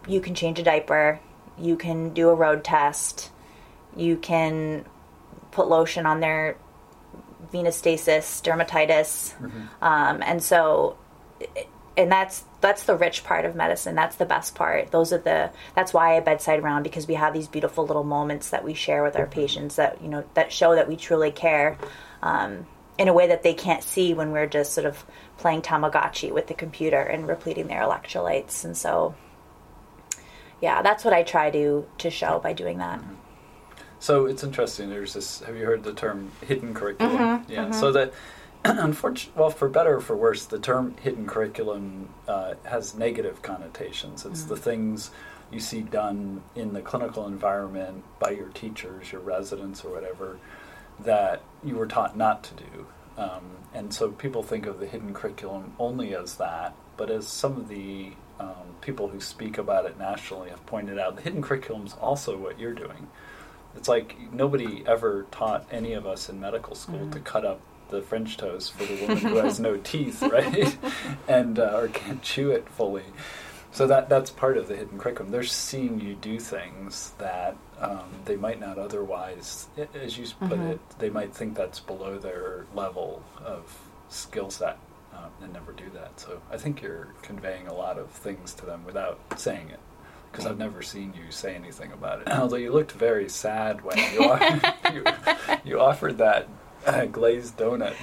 you 0.07 0.21
can 0.21 0.35
change 0.35 0.59
a 0.59 0.63
diaper, 0.63 1.21
you 1.59 1.77
can 1.77 2.13
do 2.13 2.29
a 2.29 2.35
road 2.35 2.65
test, 2.65 3.31
you 3.97 4.17
can 4.17 4.85
put 5.51 5.69
lotion 5.69 6.05
on 6.07 6.21
their 6.21 6.57
venous 7.51 7.77
stasis, 7.77 8.43
dermatitis, 8.45 9.35
mm-hmm. 9.39 9.85
um, 9.85 10.23
and 10.23 10.43
so 10.43 10.97
and 11.97 12.11
that's 12.11 12.45
that's 12.61 12.85
the 12.85 12.97
rich 12.97 13.25
part 13.25 13.45
of 13.45 13.55
medicine. 13.55 13.95
That's 13.95 14.17
the 14.17 14.25
best 14.25 14.55
part. 14.55 14.91
Those 14.91 15.13
are 15.13 15.19
the 15.19 15.51
that's 15.75 15.93
why 15.93 16.17
i 16.17 16.21
bedside 16.21 16.63
round 16.63 16.85
because 16.85 17.07
we 17.07 17.15
have 17.15 17.33
these 17.33 17.49
beautiful 17.49 17.87
little 17.87 18.05
moments 18.05 18.51
that 18.51 18.65
we 18.65 18.75
share 18.75 19.03
with 19.03 19.17
our 19.17 19.27
patients 19.27 19.77
that 19.77 20.01
you 20.03 20.09
know 20.09 20.25
that 20.35 20.53
show 20.53 20.75
that 20.75 20.89
we 20.89 20.97
truly 20.97 21.31
care 21.31 21.79
um, 22.23 22.67
in 22.99 23.09
a 23.09 23.13
way 23.13 23.29
that 23.29 23.43
they 23.43 23.55
can't 23.55 23.83
see 23.83 24.15
when 24.15 24.33
we're 24.33 24.47
just 24.47 24.73
sort 24.73 24.87
of 24.87 25.05
playing 25.39 25.63
tamagotchi 25.63 26.33
with 26.33 26.47
the 26.47 26.55
computer 26.55 27.01
and 27.01 27.29
repleting 27.29 27.67
their 27.67 27.83
electrolytes. 27.83 28.65
And 28.65 28.77
so 28.77 29.15
yeah 30.61 30.83
that's 30.83 31.05
what 31.05 31.13
i 31.13 31.23
try 31.23 31.51
to 31.51 31.87
to 31.99 32.11
show 32.11 32.39
by 32.39 32.53
doing 32.53 32.79
that. 32.79 32.99
Mm-hmm. 32.99 33.15
so 33.99 34.27
it's 34.27 34.43
interesting. 34.43 34.89
There's 34.89 35.15
this 35.15 35.41
have 35.41 35.57
you 35.57 35.65
heard 35.65 35.85
the 35.85 35.95
term 35.95 36.31
hidden 36.47 36.75
curriculum? 36.75 37.17
Mm-hmm, 37.17 37.53
yeah 37.53 37.65
mm-hmm. 37.65 37.73
so 37.73 37.93
that 37.93 38.13
unfortunately, 38.79 39.39
well, 39.39 39.51
for 39.51 39.69
better 39.69 39.97
or 39.97 40.01
for 40.01 40.17
worse, 40.17 40.47
the 40.47 40.59
term 40.59 40.97
hidden 41.03 41.27
curriculum 41.27 42.09
uh, 42.27 42.55
has 42.65 42.95
negative 42.95 43.43
connotations. 43.43 44.25
It's 44.25 44.45
mm 44.45 44.49
the 44.49 44.57
things 44.57 45.11
you 45.51 45.61
see 45.61 45.83
done 45.83 46.43
in 46.55 46.73
the 46.73 46.81
clinical 46.81 47.27
environment 47.27 48.03
by 48.19 48.31
your 48.31 48.49
teachers, 48.49 49.13
your 49.13 49.21
residents, 49.21 49.85
or 49.85 49.93
whatever, 49.93 50.39
that 51.01 51.43
you 51.63 51.77
were 51.77 51.87
taught 51.87 52.17
not 52.17 52.43
to 52.45 52.55
do. 52.55 52.87
Um, 53.19 53.43
and 53.75 53.93
so 53.93 54.11
people 54.11 54.43
think 54.43 54.67
of 54.67 54.81
the 54.81 54.87
hidden 54.87 55.13
curriculum 55.13 55.75
only 55.79 56.15
as 56.15 56.37
that, 56.37 56.75
but 56.97 57.11
as 57.11 57.29
some 57.29 57.57
of 57.57 57.69
the 57.69 58.13
um, 58.41 58.75
people 58.81 59.09
who 59.09 59.21
speak 59.21 59.59
about 59.59 59.85
it 59.85 59.99
nationally 59.99 60.51
have 60.51 60.65
pointed 60.67 60.99
out, 60.99 61.17
the 61.17 61.23
hidden 61.23 61.43
curriculum 61.43 61.87
is 61.87 61.93
also 61.95 62.37
what 62.37 62.59
you're 62.59 62.73
doing. 62.73 63.09
It's 63.77 63.89
like 63.89 64.17
nobody 64.33 64.85
ever 64.87 65.27
taught 65.31 65.67
any 65.71 65.93
of 65.93 66.07
us 66.07 66.29
in 66.29 66.41
medical 66.41 66.75
school 66.75 67.01
mm 67.01 67.13
to 67.13 67.21
cut 67.21 67.45
up 67.45 67.61
the 67.95 68.03
French 68.03 68.37
toast 68.37 68.73
for 68.75 68.85
the 68.85 69.01
woman 69.01 69.17
who 69.19 69.37
has 69.37 69.59
no 69.61 69.77
teeth, 69.83 70.23
right? 70.23 70.77
and 71.29 71.59
uh, 71.59 71.73
or 71.75 71.89
can't 71.89 72.23
chew 72.23 72.51
it 72.51 72.69
fully. 72.69 73.05
So 73.73 73.89
that 73.89 74.09
that's 74.09 74.31
part 74.31 74.57
of 74.57 74.69
the 74.69 74.77
hidden 74.77 74.99
curriculum. 74.99 75.33
They're 75.33 75.43
seeing 75.43 76.01
you 76.01 76.15
do 76.15 76.39
things 76.39 77.13
that 77.19 77.57
um, 77.81 78.05
they 78.25 78.37
might 78.37 78.61
not 78.61 78.79
otherwise, 78.79 79.69
as 79.95 80.17
you 80.17 80.27
put 80.39 80.51
mm-hmm. 80.51 80.73
it, 80.73 80.81
they 80.99 81.11
might 81.11 81.35
think 81.35 81.57
that's 81.57 81.81
below 81.81 82.19
their 82.19 82.67
level 82.75 83.25
of 83.45 83.77
skill 84.09 84.51
set 84.51 84.79
um, 85.13 85.31
and 85.43 85.53
never 85.53 85.73
do 85.73 85.91
that. 85.95 86.21
So 86.21 86.41
I 86.51 86.57
think 86.57 86.83
you're 86.83 87.09
conveying 87.23 87.67
a 87.67 87.75
lot 87.75 87.99
of 87.99 88.11
things 88.11 88.55
to 88.55 88.67
them 88.67 88.85
without 88.85 89.19
saying 89.37 89.71
it 89.71 89.81
because 90.31 90.47
I've 90.47 90.59
never 90.59 90.83
seen 90.83 91.15
you 91.15 91.31
say 91.31 91.55
anything 91.55 91.93
about 91.93 92.23
it. 92.23 92.29
Although 92.29 92.57
you 92.57 92.73
looked 92.73 92.93
very 92.93 93.29
sad 93.29 93.85
when 93.85 93.99
you, 93.99 94.39
you, 94.93 95.05
you 95.65 95.81
offered 95.81 96.19
that 96.19 96.49
uh, 96.87 97.07
glazed 97.07 97.57
donut. 97.57 97.95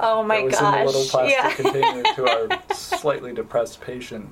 Oh 0.00 0.22
my 0.26 0.36
that 0.36 0.44
was 0.44 0.54
gosh! 0.54 0.74
in 0.74 0.82
a 0.82 0.84
little 0.86 1.04
plastic 1.04 1.38
yeah. 1.38 1.54
container 1.54 2.02
to 2.14 2.28
our 2.28 2.62
slightly 2.74 3.32
depressed 3.32 3.80
patient 3.80 4.30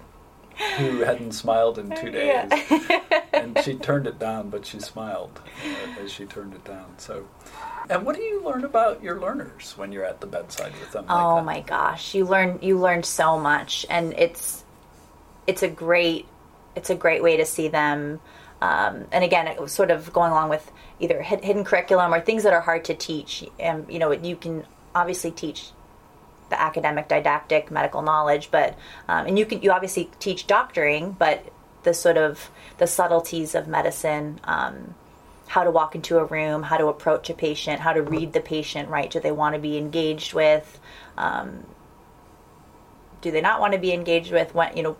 who 0.78 1.00
hadn't 1.00 1.32
smiled 1.32 1.78
in 1.78 1.90
two 1.97 2.11
days, 2.11 2.49
yeah. 2.50 3.21
and 3.32 3.59
she 3.64 3.75
turned 3.75 4.06
it 4.06 4.18
down, 4.18 4.50
but 4.50 4.66
she 4.66 4.78
smiled 4.78 5.40
uh, 5.64 6.00
as 6.02 6.12
she 6.12 6.26
turned 6.26 6.54
it 6.54 6.64
down. 6.64 6.94
So. 6.99 7.26
And 7.90 8.06
what 8.06 8.14
do 8.14 8.23
you 8.23 8.44
learn 8.44 8.64
about 8.64 9.02
your 9.02 9.21
learners 9.21 9.75
when 9.76 9.90
you're 9.90 10.04
at 10.04 10.21
the 10.21 10.26
bedside 10.26 10.73
with 10.78 10.92
them? 10.92 11.04
oh 11.09 11.37
like 11.37 11.44
my 11.44 11.61
gosh, 11.62 12.14
you 12.14 12.25
learn 12.25 12.59
you 12.62 12.78
learn 12.78 13.02
so 13.02 13.38
much, 13.38 13.85
and 13.90 14.12
it's 14.14 14.64
it's 15.47 15.62
a 15.62 15.68
great 15.68 16.26
it's 16.76 16.90
a 16.90 16.94
great 16.94 17.23
way 17.23 17.37
to 17.37 17.44
see 17.44 17.68
them. 17.68 18.21
Um, 18.62 19.07
and 19.11 19.25
again, 19.25 19.49
it 19.49 19.61
was 19.61 19.73
sort 19.73 19.90
of 19.90 20.12
going 20.12 20.31
along 20.31 20.49
with 20.49 20.71
either 21.00 21.21
hidden 21.21 21.64
curriculum 21.64 22.14
or 22.14 22.21
things 22.21 22.45
that 22.45 22.52
are 22.52 22.61
hard 22.61 22.85
to 22.85 22.95
teach. 22.95 23.45
And 23.59 23.92
you 23.92 23.99
know, 23.99 24.12
you 24.12 24.37
can 24.37 24.64
obviously 24.95 25.33
teach 25.33 25.71
the 26.49 26.61
academic, 26.61 27.09
didactic, 27.09 27.73
medical 27.73 28.02
knowledge, 28.02 28.52
but 28.52 28.78
um, 29.09 29.26
and 29.26 29.37
you 29.37 29.47
can 29.47 29.62
you 29.62 29.73
obviously 29.73 30.11
teach 30.21 30.47
doctoring, 30.47 31.16
but 31.19 31.45
the 31.83 31.92
sort 31.92 32.16
of 32.16 32.50
the 32.78 32.87
subtleties 32.87 33.57
of 33.57 33.66
medicine. 33.66 34.38
Um, 34.45 34.95
how 35.49 35.64
to 35.64 35.71
walk 35.71 35.95
into 35.95 36.16
a 36.16 36.25
room, 36.25 36.62
how 36.62 36.78
to 36.78 36.87
approach 36.87 37.28
a 37.28 37.35
patient, 37.35 37.78
how 37.78 37.92
to 37.92 38.00
read 38.00 38.33
the 38.33 38.40
patient, 38.40 38.88
right? 38.88 39.11
Do 39.11 39.21
they 39.21 39.33
want 39.33 39.54
to 39.54 39.61
be 39.61 39.76
engaged 39.76 40.33
with? 40.33 40.81
Um, 41.19 41.66
do 43.21 43.31
they 43.31 43.42
not 43.42 43.61
want 43.61 43.75
to 43.75 43.78
be 43.78 43.92
engaged 43.92 44.33
with? 44.33 44.54
When 44.54 44.75
you 44.75 44.83
know, 44.83 44.97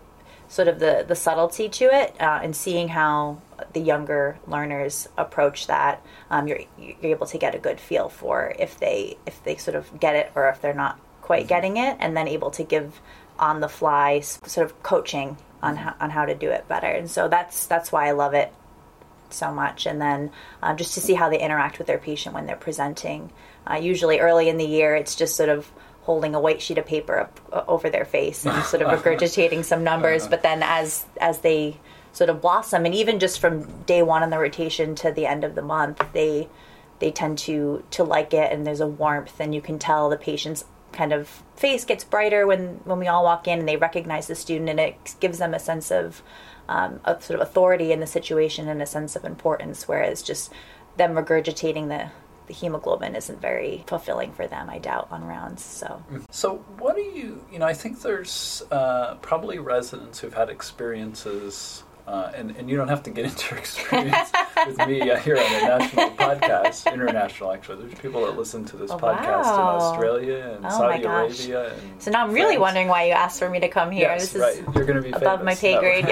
sort 0.53 0.67
of 0.67 0.77
the 0.77 1.03
the 1.07 1.15
subtlety 1.15 1.67
to 1.67 1.85
it, 1.85 2.15
uh, 2.19 2.39
and 2.43 2.55
seeing 2.55 2.87
how 2.87 3.41
the 3.73 3.79
younger 3.79 4.37
learners 4.45 5.09
approach 5.17 5.65
that, 5.65 6.05
um, 6.29 6.47
you're 6.47 6.59
you're 6.77 6.95
able 7.15 7.25
to 7.25 7.39
get 7.39 7.55
a 7.55 7.57
good 7.57 7.79
feel 7.79 8.07
for 8.07 8.53
if 8.59 8.79
they 8.79 9.17
if 9.25 9.43
they 9.43 9.55
sort 9.55 9.75
of 9.75 9.99
get 9.99 10.15
it 10.15 10.31
or 10.35 10.49
if 10.49 10.61
they're 10.61 10.81
not 10.85 10.99
quite 11.21 11.41
mm-hmm. 11.41 11.55
getting 11.55 11.77
it, 11.77 11.97
and 11.99 12.15
then 12.15 12.27
able 12.27 12.51
to 12.51 12.63
give 12.63 13.01
on 13.39 13.61
the 13.61 13.67
fly 13.67 14.19
sort 14.19 14.65
of 14.65 14.83
coaching 14.83 15.37
on 15.63 15.75
how, 15.75 15.95
on 15.99 16.11
how 16.11 16.25
to 16.25 16.35
do 16.35 16.49
it 16.51 16.67
better. 16.67 16.87
And 16.99 17.09
so 17.09 17.27
that's 17.27 17.65
that's 17.65 17.91
why 17.91 18.07
I 18.07 18.11
love 18.11 18.35
it 18.35 18.53
so 19.31 19.51
much. 19.51 19.87
And 19.87 19.99
then 19.99 20.29
uh, 20.61 20.75
just 20.75 20.93
to 20.93 21.01
see 21.01 21.15
how 21.15 21.29
they 21.29 21.39
interact 21.39 21.79
with 21.79 21.87
their 21.87 21.97
patient 21.97 22.35
when 22.35 22.45
they're 22.45 22.55
presenting. 22.55 23.31
Uh, 23.65 23.75
usually 23.75 24.19
early 24.19 24.49
in 24.49 24.57
the 24.57 24.65
year, 24.65 24.93
it's 24.93 25.15
just 25.15 25.35
sort 25.35 25.49
of 25.49 25.71
holding 26.03 26.35
a 26.35 26.39
white 26.39 26.61
sheet 26.61 26.77
of 26.77 26.85
paper 26.85 27.17
up 27.19 27.39
uh, 27.51 27.63
over 27.67 27.89
their 27.89 28.05
face 28.05 28.45
and 28.45 28.63
sort 28.65 28.81
of 28.81 28.99
regurgitating 29.03 29.63
some 29.63 29.83
numbers. 29.83 30.27
But 30.27 30.43
then 30.43 30.61
as 30.63 31.05
as 31.19 31.39
they 31.39 31.79
sort 32.11 32.29
of 32.29 32.41
blossom, 32.41 32.85
and 32.85 32.93
even 32.93 33.19
just 33.19 33.39
from 33.39 33.83
day 33.83 34.03
one 34.03 34.23
on 34.23 34.29
the 34.29 34.37
rotation 34.37 34.95
to 34.95 35.11
the 35.11 35.25
end 35.25 35.43
of 35.43 35.55
the 35.55 35.61
month, 35.61 36.01
they 36.13 36.47
they 36.99 37.11
tend 37.11 37.37
to 37.39 37.83
to 37.91 38.03
like 38.03 38.33
it, 38.33 38.51
and 38.51 38.65
there's 38.67 38.81
a 38.81 38.87
warmth, 38.87 39.39
and 39.39 39.55
you 39.55 39.61
can 39.61 39.79
tell 39.79 40.09
the 40.09 40.17
patient's 40.17 40.65
kind 40.91 41.11
of 41.11 41.41
face 41.55 41.83
gets 41.85 42.03
brighter 42.03 42.45
when 42.45 42.79
when 42.83 42.99
we 42.99 43.07
all 43.07 43.23
walk 43.23 43.47
in, 43.47 43.59
and 43.59 43.67
they 43.67 43.77
recognize 43.77 44.27
the 44.27 44.35
student, 44.35 44.69
and 44.69 44.79
it 44.79 45.15
gives 45.19 45.39
them 45.39 45.53
a 45.53 45.59
sense 45.59 45.89
of 45.91 46.21
um, 46.67 46.99
of 47.05 47.23
sort 47.23 47.39
of 47.39 47.47
authority 47.47 47.91
in 47.91 47.99
the 47.99 48.07
situation 48.07 48.67
and 48.67 48.81
a 48.81 48.85
sense 48.85 49.15
of 49.15 49.25
importance. 49.25 49.87
Whereas 49.87 50.21
just 50.21 50.51
them 50.97 51.13
regurgitating 51.13 51.87
the 51.87 52.11
the 52.47 52.53
hemoglobin 52.53 53.15
isn't 53.15 53.41
very 53.41 53.83
fulfilling 53.87 54.31
for 54.33 54.47
them, 54.47 54.69
I 54.69 54.79
doubt, 54.79 55.07
on 55.11 55.23
rounds. 55.23 55.63
So, 55.63 56.03
so 56.29 56.57
what 56.77 56.95
do 56.95 57.01
you, 57.01 57.43
you 57.51 57.59
know, 57.59 57.65
I 57.65 57.73
think 57.73 58.01
there's 58.01 58.63
uh, 58.71 59.15
probably 59.15 59.59
residents 59.59 60.19
who've 60.19 60.33
had 60.33 60.49
experiences 60.49 61.83
uh, 62.05 62.31
and, 62.35 62.51
and 62.57 62.69
you 62.69 62.75
don't 62.75 62.89
have 62.89 63.03
to 63.03 63.09
get 63.09 63.25
into 63.29 63.49
your 63.49 63.59
experience 63.59 64.31
with 64.67 64.77
me 64.87 65.09
uh, 65.09 65.17
here 65.21 65.37
on 65.37 65.43
a 65.43 65.61
national 65.61 66.09
podcast, 66.11 66.91
international 66.91 67.51
actually. 67.51 67.85
There's 67.85 67.99
people 67.99 68.25
that 68.25 68.37
listen 68.37 68.65
to 68.65 68.77
this 68.77 68.91
oh, 68.91 68.97
podcast 68.97 69.43
wow. 69.43 69.75
in 69.75 69.81
Australia 69.81 70.53
and 70.55 70.65
oh, 70.65 70.69
Saudi 70.69 71.03
Arabia. 71.03 71.73
And 71.73 72.01
so 72.01 72.11
now 72.11 72.25
I'm 72.25 72.33
really 72.33 72.57
wondering 72.57 72.87
why 72.89 73.05
you 73.05 73.13
asked 73.13 73.39
for 73.39 73.49
me 73.49 73.61
to 73.61 73.69
come 73.69 73.91
here. 73.91 74.09
Yes, 74.09 74.33
this 74.33 74.41
right. 74.41 74.53
is 74.55 74.75
You're 74.75 74.85
going 74.85 75.01
to 75.01 75.01
be 75.01 75.11
above 75.11 75.39
famous. 75.39 75.45
my 75.45 75.55
pay 75.55 75.79
grade. 75.79 76.05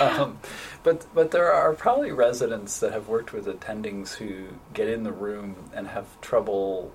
um, 0.00 0.38
but 0.84 1.06
but 1.14 1.32
there 1.32 1.52
are 1.52 1.72
probably 1.72 2.12
residents 2.12 2.78
that 2.78 2.92
have 2.92 3.08
worked 3.08 3.32
with 3.32 3.46
attendings 3.46 4.14
who 4.14 4.46
get 4.72 4.86
in 4.86 5.02
the 5.02 5.12
room 5.12 5.70
and 5.74 5.88
have 5.88 6.20
trouble 6.20 6.92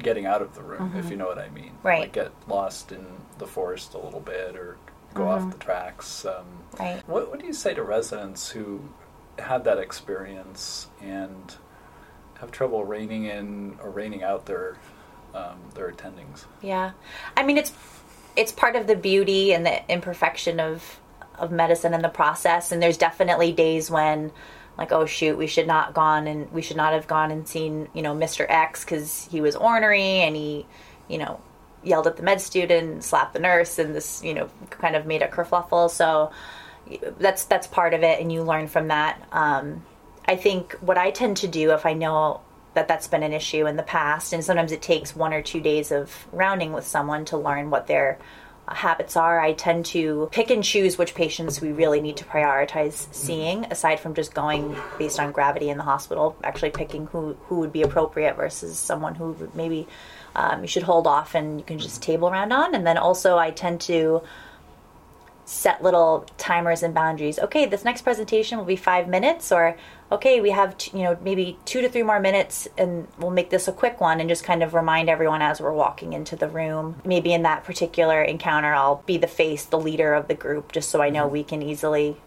getting 0.00 0.26
out 0.26 0.42
of 0.42 0.54
the 0.54 0.62
room, 0.62 0.90
mm-hmm. 0.90 0.98
if 0.98 1.10
you 1.10 1.16
know 1.16 1.26
what 1.26 1.38
I 1.38 1.50
mean. 1.50 1.72
Right. 1.82 2.00
Like 2.00 2.12
get 2.12 2.32
lost 2.48 2.90
in 2.90 3.06
the 3.38 3.46
forest 3.46 3.94
a 3.94 3.98
little 3.98 4.20
bit 4.20 4.56
or 4.56 4.78
go 5.14 5.24
mm-hmm. 5.24 5.46
off 5.46 5.52
the 5.52 5.58
tracks. 5.58 6.24
Um, 6.24 6.46
right. 6.80 7.06
What, 7.06 7.30
what 7.30 7.38
do 7.38 7.46
you 7.46 7.52
say 7.52 7.74
to 7.74 7.82
residents 7.82 8.50
who 8.50 8.88
had 9.38 9.64
that 9.64 9.78
experience 9.78 10.88
and 11.00 11.54
have 12.40 12.50
trouble 12.50 12.84
reining 12.84 13.24
in 13.24 13.78
or 13.82 13.90
reining 13.90 14.22
out 14.22 14.46
their 14.46 14.78
um, 15.34 15.58
their 15.74 15.92
attendings? 15.92 16.44
Yeah, 16.62 16.92
I 17.36 17.42
mean 17.42 17.58
it's 17.58 17.72
it's 18.36 18.52
part 18.52 18.76
of 18.76 18.86
the 18.86 18.96
beauty 18.96 19.52
and 19.52 19.66
the 19.66 19.90
imperfection 19.92 20.60
of 20.60 21.00
of 21.38 21.50
medicine 21.50 21.94
and 21.94 22.04
the 22.04 22.08
process. 22.08 22.72
And 22.72 22.82
there's 22.82 22.96
definitely 22.96 23.52
days 23.52 23.90
when 23.90 24.32
like 24.76 24.92
oh 24.92 25.06
shoot 25.06 25.36
we 25.36 25.48
should 25.48 25.66
not 25.66 25.92
gone 25.92 26.28
and 26.28 26.52
we 26.52 26.62
should 26.62 26.76
not 26.76 26.92
have 26.92 27.08
gone 27.08 27.32
and 27.32 27.48
seen 27.48 27.88
you 27.94 28.00
know 28.00 28.14
mr 28.14 28.46
x 28.48 28.84
because 28.84 29.26
he 29.28 29.40
was 29.40 29.56
ornery 29.56 30.20
and 30.20 30.36
he 30.36 30.64
you 31.08 31.18
know 31.18 31.40
yelled 31.82 32.06
at 32.06 32.16
the 32.16 32.22
med 32.22 32.40
student, 32.40 33.04
slapped 33.04 33.32
the 33.32 33.38
nurse, 33.38 33.78
and 33.78 33.94
this 33.94 34.22
you 34.22 34.34
know 34.34 34.48
kind 34.70 34.96
of 34.96 35.06
made 35.06 35.22
a 35.22 35.28
kerfluffle. 35.28 35.90
So 35.90 36.30
that's 37.18 37.44
that's 37.44 37.66
part 37.66 37.94
of 37.94 38.02
it, 38.02 38.20
and 38.20 38.32
you 38.32 38.42
learn 38.42 38.68
from 38.68 38.88
that. 38.88 39.20
Um, 39.32 39.84
I 40.26 40.36
think 40.36 40.74
what 40.74 40.98
I 40.98 41.10
tend 41.10 41.38
to 41.38 41.48
do 41.48 41.72
if 41.72 41.86
I 41.86 41.94
know 41.94 42.40
that 42.74 42.86
that's 42.86 43.08
been 43.08 43.22
an 43.22 43.32
issue 43.32 43.66
in 43.66 43.76
the 43.76 43.82
past, 43.82 44.32
and 44.32 44.44
sometimes 44.44 44.72
it 44.72 44.82
takes 44.82 45.16
one 45.16 45.32
or 45.32 45.42
two 45.42 45.60
days 45.60 45.90
of 45.90 46.26
rounding 46.32 46.72
with 46.72 46.86
someone 46.86 47.24
to 47.26 47.36
learn 47.36 47.70
what 47.70 47.86
their 47.86 48.18
habits 48.74 49.16
are. 49.16 49.40
I 49.40 49.52
tend 49.52 49.86
to 49.86 50.28
pick 50.32 50.50
and 50.50 50.62
choose 50.62 50.98
which 50.98 51.14
patients 51.14 51.60
we 51.60 51.72
really 51.72 52.00
need 52.00 52.16
to 52.18 52.24
prioritize 52.24 53.12
seeing, 53.14 53.64
aside 53.66 54.00
from 54.00 54.14
just 54.14 54.34
going 54.34 54.76
based 54.98 55.20
on 55.20 55.32
gravity 55.32 55.70
in 55.70 55.78
the 55.78 55.84
hospital, 55.84 56.36
actually 56.42 56.70
picking 56.70 57.06
who, 57.06 57.34
who 57.46 57.60
would 57.60 57.72
be 57.72 57.82
appropriate 57.82 58.36
versus 58.36 58.78
someone 58.78 59.14
who 59.14 59.50
maybe 59.54 59.86
um, 60.34 60.62
you 60.62 60.68
should 60.68 60.82
hold 60.82 61.06
off 61.06 61.34
and 61.34 61.58
you 61.58 61.64
can 61.64 61.78
just 61.78 62.02
table 62.02 62.28
around 62.28 62.52
on. 62.52 62.74
And 62.74 62.86
then 62.86 62.98
also, 62.98 63.36
I 63.38 63.50
tend 63.50 63.80
to 63.82 64.22
set 65.48 65.82
little 65.82 66.26
timers 66.36 66.82
and 66.82 66.92
boundaries. 66.92 67.38
Okay, 67.38 67.64
this 67.64 67.82
next 67.82 68.02
presentation 68.02 68.58
will 68.58 68.66
be 68.66 68.76
five 68.76 69.08
minutes, 69.08 69.50
or 69.50 69.78
okay, 70.12 70.42
we 70.42 70.50
have 70.50 70.76
t- 70.76 70.96
you 70.96 71.04
know 71.04 71.16
maybe 71.22 71.58
two 71.64 71.80
to 71.80 71.88
three 71.88 72.02
more 72.02 72.20
minutes, 72.20 72.68
and 72.76 73.08
we'll 73.18 73.30
make 73.30 73.48
this 73.48 73.66
a 73.66 73.72
quick 73.72 73.98
one, 73.98 74.20
and 74.20 74.28
just 74.28 74.44
kind 74.44 74.62
of 74.62 74.74
remind 74.74 75.08
everyone 75.08 75.40
as 75.40 75.58
we're 75.58 75.72
walking 75.72 76.12
into 76.12 76.36
the 76.36 76.48
room. 76.48 77.00
Maybe 77.02 77.32
in 77.32 77.42
that 77.44 77.64
particular 77.64 78.22
encounter, 78.22 78.74
I'll 78.74 79.02
be 79.06 79.16
the 79.16 79.26
face, 79.26 79.64
the 79.64 79.78
leader 79.78 80.12
of 80.12 80.28
the 80.28 80.34
group, 80.34 80.70
just 80.70 80.90
so 80.90 81.00
I 81.00 81.08
know 81.08 81.26
we 81.26 81.42
can 81.42 81.62
easily 81.62 82.18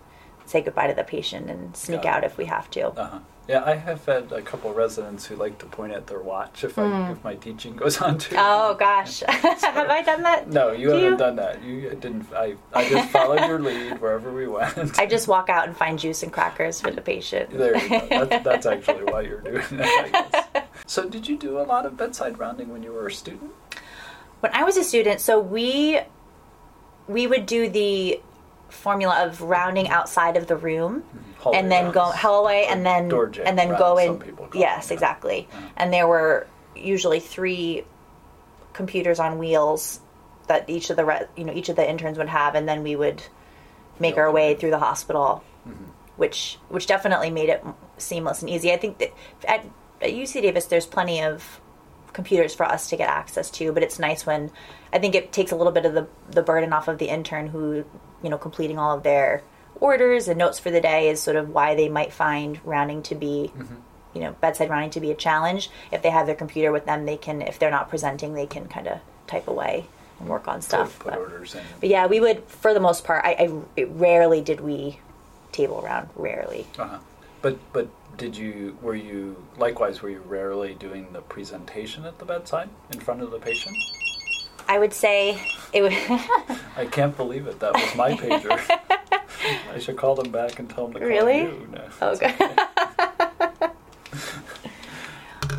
say 0.46 0.62
goodbye 0.62 0.88
to 0.88 0.96
the 0.96 1.04
patient 1.04 1.50
and 1.50 1.78
sneak 1.78 2.06
out 2.06 2.24
if 2.24 2.38
we 2.38 2.46
have 2.46 2.72
to. 2.72 2.88
Uh-huh. 2.88 3.20
Yeah, 3.48 3.64
I 3.66 3.76
have 3.76 4.06
had 4.06 4.32
a 4.32 4.42
couple 4.42 4.72
residents 4.74 5.26
who 5.26 5.36
like 5.36 5.58
to 5.60 5.66
point 5.66 5.92
at 5.94 6.08
their 6.08 6.20
watch 6.20 6.64
if 6.64 6.78
I 6.78 7.12
if 7.12 7.24
my 7.24 7.36
teaching 7.36 7.76
goes 7.76 8.00
on 8.02 8.18
too. 8.18 8.36
Hmm. 8.36 8.42
Oh 8.44 8.74
gosh, 8.76 9.20
have 9.28 9.90
I 9.90 10.04
done 10.04 10.22
that? 10.24 10.48
No, 10.50 10.72
you 10.72 10.88
Do 10.88 10.94
haven't 10.94 11.12
you? 11.12 11.18
done 11.18 11.36
that. 11.38 11.64
You 11.64 11.90
didn't. 11.90 12.32
I, 12.34 12.56
I 12.74 12.88
just 12.88 13.10
followed 13.10 13.46
your 13.48 13.60
lead 13.60 14.00
wherever 14.00 14.32
we 14.32 14.48
went. 14.48 14.98
I 15.00 15.06
just 15.06 15.28
walk 15.28 15.50
out 15.50 15.68
and 15.68 15.76
find 15.76 15.98
juice 16.00 16.24
and 16.24 16.32
crackers 16.32 16.80
for 16.80 16.92
the 16.92 17.02
patient. 17.02 17.50
There 17.50 17.76
you 17.78 17.90
go. 17.90 18.08
That's, 18.10 18.44
that's 18.44 18.66
actually 18.68 19.04
why 19.12 19.22
you're 19.22 19.42
doing 19.42 19.64
that. 19.72 20.06
I 20.06 20.10
guess. 20.54 20.66
So, 20.86 21.10
did 21.10 21.28
you 21.28 21.38
do 21.38 21.60
a 21.60 21.64
lot 21.64 21.86
of 21.86 21.98
bedside 21.98 22.38
rounding 22.38 22.70
when 22.70 22.84
you 22.84 22.92
were 22.94 23.08
a 23.08 23.12
student? 23.12 23.52
when 24.42 24.52
I 24.54 24.64
was 24.64 24.78
a 24.78 24.84
student, 24.84 25.20
so 25.20 25.40
we 25.40 26.00
we 27.08 27.28
would 27.28 27.46
do 27.48 27.70
the 27.70 28.22
formula 28.72 29.26
of 29.26 29.42
rounding 29.42 29.88
outside 29.90 30.38
of 30.38 30.48
the 30.48 30.56
room 30.56 31.04
Hallway 31.40 31.58
and 31.60 31.72
then 31.72 31.92
go 31.92 32.02
rounds. 32.02 32.16
hallway 32.18 32.66
and 32.70 32.86
then 32.86 33.12
and 33.46 33.58
then 33.58 33.70
go 33.78 33.98
in 33.98 34.24
yes 34.54 34.88
them, 34.88 34.94
exactly 34.96 35.48
Yeah. 35.52 35.60
and 35.78 35.94
there 35.94 36.08
were 36.08 36.48
usually 36.76 37.20
three 37.20 37.84
computers 38.74 39.20
on 39.20 39.38
wheels 39.38 40.00
that 40.48 40.70
each 40.70 40.90
of 40.90 40.96
the 40.96 41.06
re- 41.06 41.28
you 41.36 41.44
know 41.44 41.54
each 41.54 41.70
of 41.70 41.76
the 41.76 41.88
interns 41.88 42.18
would 42.18 42.30
have 42.30 42.56
and 42.56 42.68
then 42.68 42.82
we 42.84 42.96
would 42.96 43.22
make 44.00 44.18
our 44.18 44.32
way 44.32 44.56
through 44.56 44.72
the 44.72 44.80
hospital 44.80 45.44
Mm-hmm. 45.68 45.92
which 46.18 46.58
which 46.70 46.88
definitely 46.88 47.30
made 47.30 47.50
it 47.50 47.64
seamless 47.98 48.42
and 48.42 48.50
easy 48.50 48.72
i 48.74 48.78
think 48.78 48.98
that 48.98 49.14
at, 49.48 49.64
at 50.02 50.10
uc 50.10 50.34
davis 50.42 50.66
there's 50.66 50.88
plenty 50.88 51.22
of 51.22 51.62
computers 52.14 52.56
for 52.56 52.66
us 52.66 52.90
to 52.90 52.98
get 52.98 53.10
access 53.10 53.52
to 53.52 53.72
but 53.72 53.84
it's 53.84 54.00
nice 54.00 54.26
when 54.26 54.50
i 54.92 54.98
think 54.98 55.14
it 55.14 55.32
takes 55.32 55.52
a 55.52 55.56
little 55.56 55.72
bit 55.72 55.86
of 55.86 55.94
the, 55.94 56.08
the 56.32 56.42
burden 56.42 56.74
off 56.74 56.88
of 56.88 56.98
the 56.98 57.10
intern 57.10 57.46
who 57.48 57.86
you 58.24 58.30
know 58.30 58.38
completing 58.38 58.78
all 58.80 58.96
of 58.96 59.04
their 59.04 59.44
orders 59.80 60.28
and 60.28 60.38
notes 60.38 60.60
for 60.60 60.70
the 60.72 60.82
day 60.82 61.10
is 61.10 61.22
sort 61.22 61.36
of 61.36 61.50
why 61.50 61.74
they 61.76 61.90
might 61.90 62.14
find 62.14 62.60
rounding 62.64 63.02
to 63.04 63.16
be 63.16 63.52
you 64.14 64.22
know 64.22 64.34
bedside 64.42 64.70
rounding 64.70 64.90
to 64.92 65.00
be 65.00 65.10
a 65.12 65.16
challenge 65.16 65.70
if 65.92 66.02
they 66.04 66.10
have 66.10 66.26
their 66.28 66.36
computer 66.36 66.72
with 66.72 66.86
them 66.86 67.06
they 67.06 67.18
can 67.18 67.42
if 67.42 67.58
they're 67.58 67.72
not 67.72 67.90
presenting 67.90 68.34
they 68.34 68.46
can 68.46 68.68
kind 68.68 68.88
of 68.88 69.00
type 69.28 69.48
away 69.48 69.86
and 70.20 70.28
work 70.30 70.48
on 70.48 70.62
stuff 70.62 71.00
Put, 71.00 71.06
put 71.06 71.14
but, 71.14 71.20
orders 71.20 71.56
in. 71.56 71.64
but 71.80 71.90
yeah 71.90 72.06
we 72.06 72.20
would 72.20 72.44
for 72.46 72.74
the 72.74 72.80
most 72.80 73.04
part 73.04 73.24
i, 73.26 73.32
I 73.32 73.62
it 73.76 73.88
rarely 73.90 74.42
did 74.42 74.60
we 74.62 75.00
table 75.52 75.82
round 75.82 76.10
rarely 76.16 76.68
Uh-huh. 76.78 77.00
But 77.42 77.58
but 77.74 77.88
did 78.18 78.38
you 78.38 78.78
were 78.84 78.94
you 78.94 79.42
likewise 79.58 80.02
were 80.04 80.10
you 80.10 80.20
rarely 80.28 80.76
doing 80.76 81.08
the 81.14 81.22
presentation 81.22 82.06
at 82.06 82.20
the 82.20 82.26
bedside 82.26 82.70
in 82.94 83.00
front 83.00 83.22
of 83.24 83.32
the 83.32 83.40
patient? 83.40 83.76
I 84.72 84.80
would 84.80 84.94
say 84.94 85.38
it 85.74 85.82
would 85.82 85.92
I 86.78 86.86
can't 86.86 87.16
believe 87.16 87.46
it. 87.48 87.60
That 87.60 87.74
was 87.74 87.96
my 87.96 88.14
pager. 88.14 88.52
I 89.76 89.80
should 89.80 89.98
call 89.98 90.16
them 90.16 90.32
back 90.32 90.60
and 90.60 90.70
tell 90.70 90.86
them 90.88 90.94
to 90.94 91.00
call 91.00 91.08
Really? 91.10 91.42
you. 91.42 91.68
No, 91.72 91.84
Oh, 92.02 92.10
okay. 92.16 92.34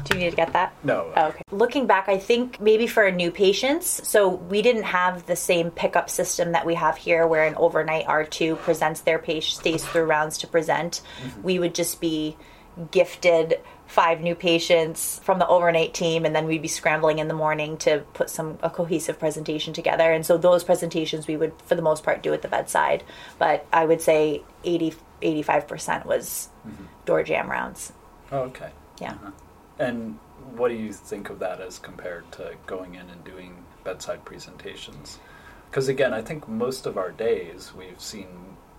do 0.05 0.15
you 0.15 0.21
need 0.25 0.31
to 0.31 0.37
get 0.37 0.53
that 0.55 0.73
No. 0.85 1.13
Oh, 1.17 1.27
okay. 1.29 1.43
Looking 1.51 1.87
back, 1.87 2.09
I 2.09 2.19
think 2.19 2.61
maybe 2.61 2.87
for 2.87 3.05
a 3.05 3.13
new 3.13 3.31
patients, 3.31 3.87
so 4.09 4.29
we 4.29 4.63
didn't 4.63 4.85
have 4.85 5.27
the 5.27 5.37
same 5.37 5.71
pickup 5.71 6.09
system 6.11 6.53
that 6.53 6.65
we 6.67 6.75
have 6.75 6.97
here 6.97 7.27
where 7.27 7.45
an 7.45 7.55
overnight 7.57 8.07
R2 8.07 8.59
presents 8.59 9.01
their 9.03 9.19
patient, 9.19 9.61
stays 9.61 9.85
through 9.85 10.05
rounds 10.05 10.39
to 10.39 10.47
present. 10.47 11.03
Mm-hmm. 11.25 11.43
We 11.43 11.59
would 11.59 11.75
just 11.75 12.01
be 12.01 12.37
gifted 12.91 13.61
five 13.93 14.23
new 14.23 14.35
patients 14.35 15.21
from 15.23 15.39
the 15.39 15.47
overnight 15.47 15.93
team 15.93 16.25
and 16.25 16.35
then 16.35 16.47
we'd 16.47 16.63
be 16.63 16.69
scrambling 16.69 17.19
in 17.19 17.29
the 17.29 17.35
morning 17.35 17.77
to 17.77 17.99
put 18.15 18.31
some 18.31 18.59
a 18.63 18.71
cohesive 18.71 19.19
presentation 19.19 19.75
together 19.75 20.11
and 20.13 20.25
so 20.25 20.39
those 20.39 20.65
presentations 20.65 21.27
we 21.27 21.37
would 21.37 21.53
for 21.67 21.75
the 21.75 21.83
most 21.83 22.03
part 22.03 22.23
do 22.23 22.33
at 22.33 22.41
the 22.41 22.49
bedside 22.49 23.05
but 23.39 23.67
i 23.71 23.85
would 23.85 24.01
say 24.01 24.43
80 24.65 24.95
85% 25.21 26.07
was 26.07 26.49
door 27.05 27.23
jamb 27.23 27.51
rounds 27.51 27.93
Oh, 28.33 28.45
okay. 28.51 28.71
yeah 28.99 29.13
Uh-huh. 29.13 29.31
And 29.79 30.19
what 30.57 30.69
do 30.69 30.75
you 30.75 30.93
think 30.93 31.29
of 31.29 31.39
that 31.41 31.61
as 31.61 31.79
compared 31.79 32.31
to 32.33 32.55
going 32.67 32.95
in 32.95 33.11
and 33.11 33.23
doing 33.25 33.65
bedside 33.85 34.25
presentations? 34.25 35.19
Because 35.71 35.89
again, 35.89 36.13
I 36.15 36.23
think 36.23 36.47
most 36.49 36.87
of 36.87 36.97
our 36.97 37.11
days 37.11 37.73
we've 37.75 38.01
seen 38.01 38.29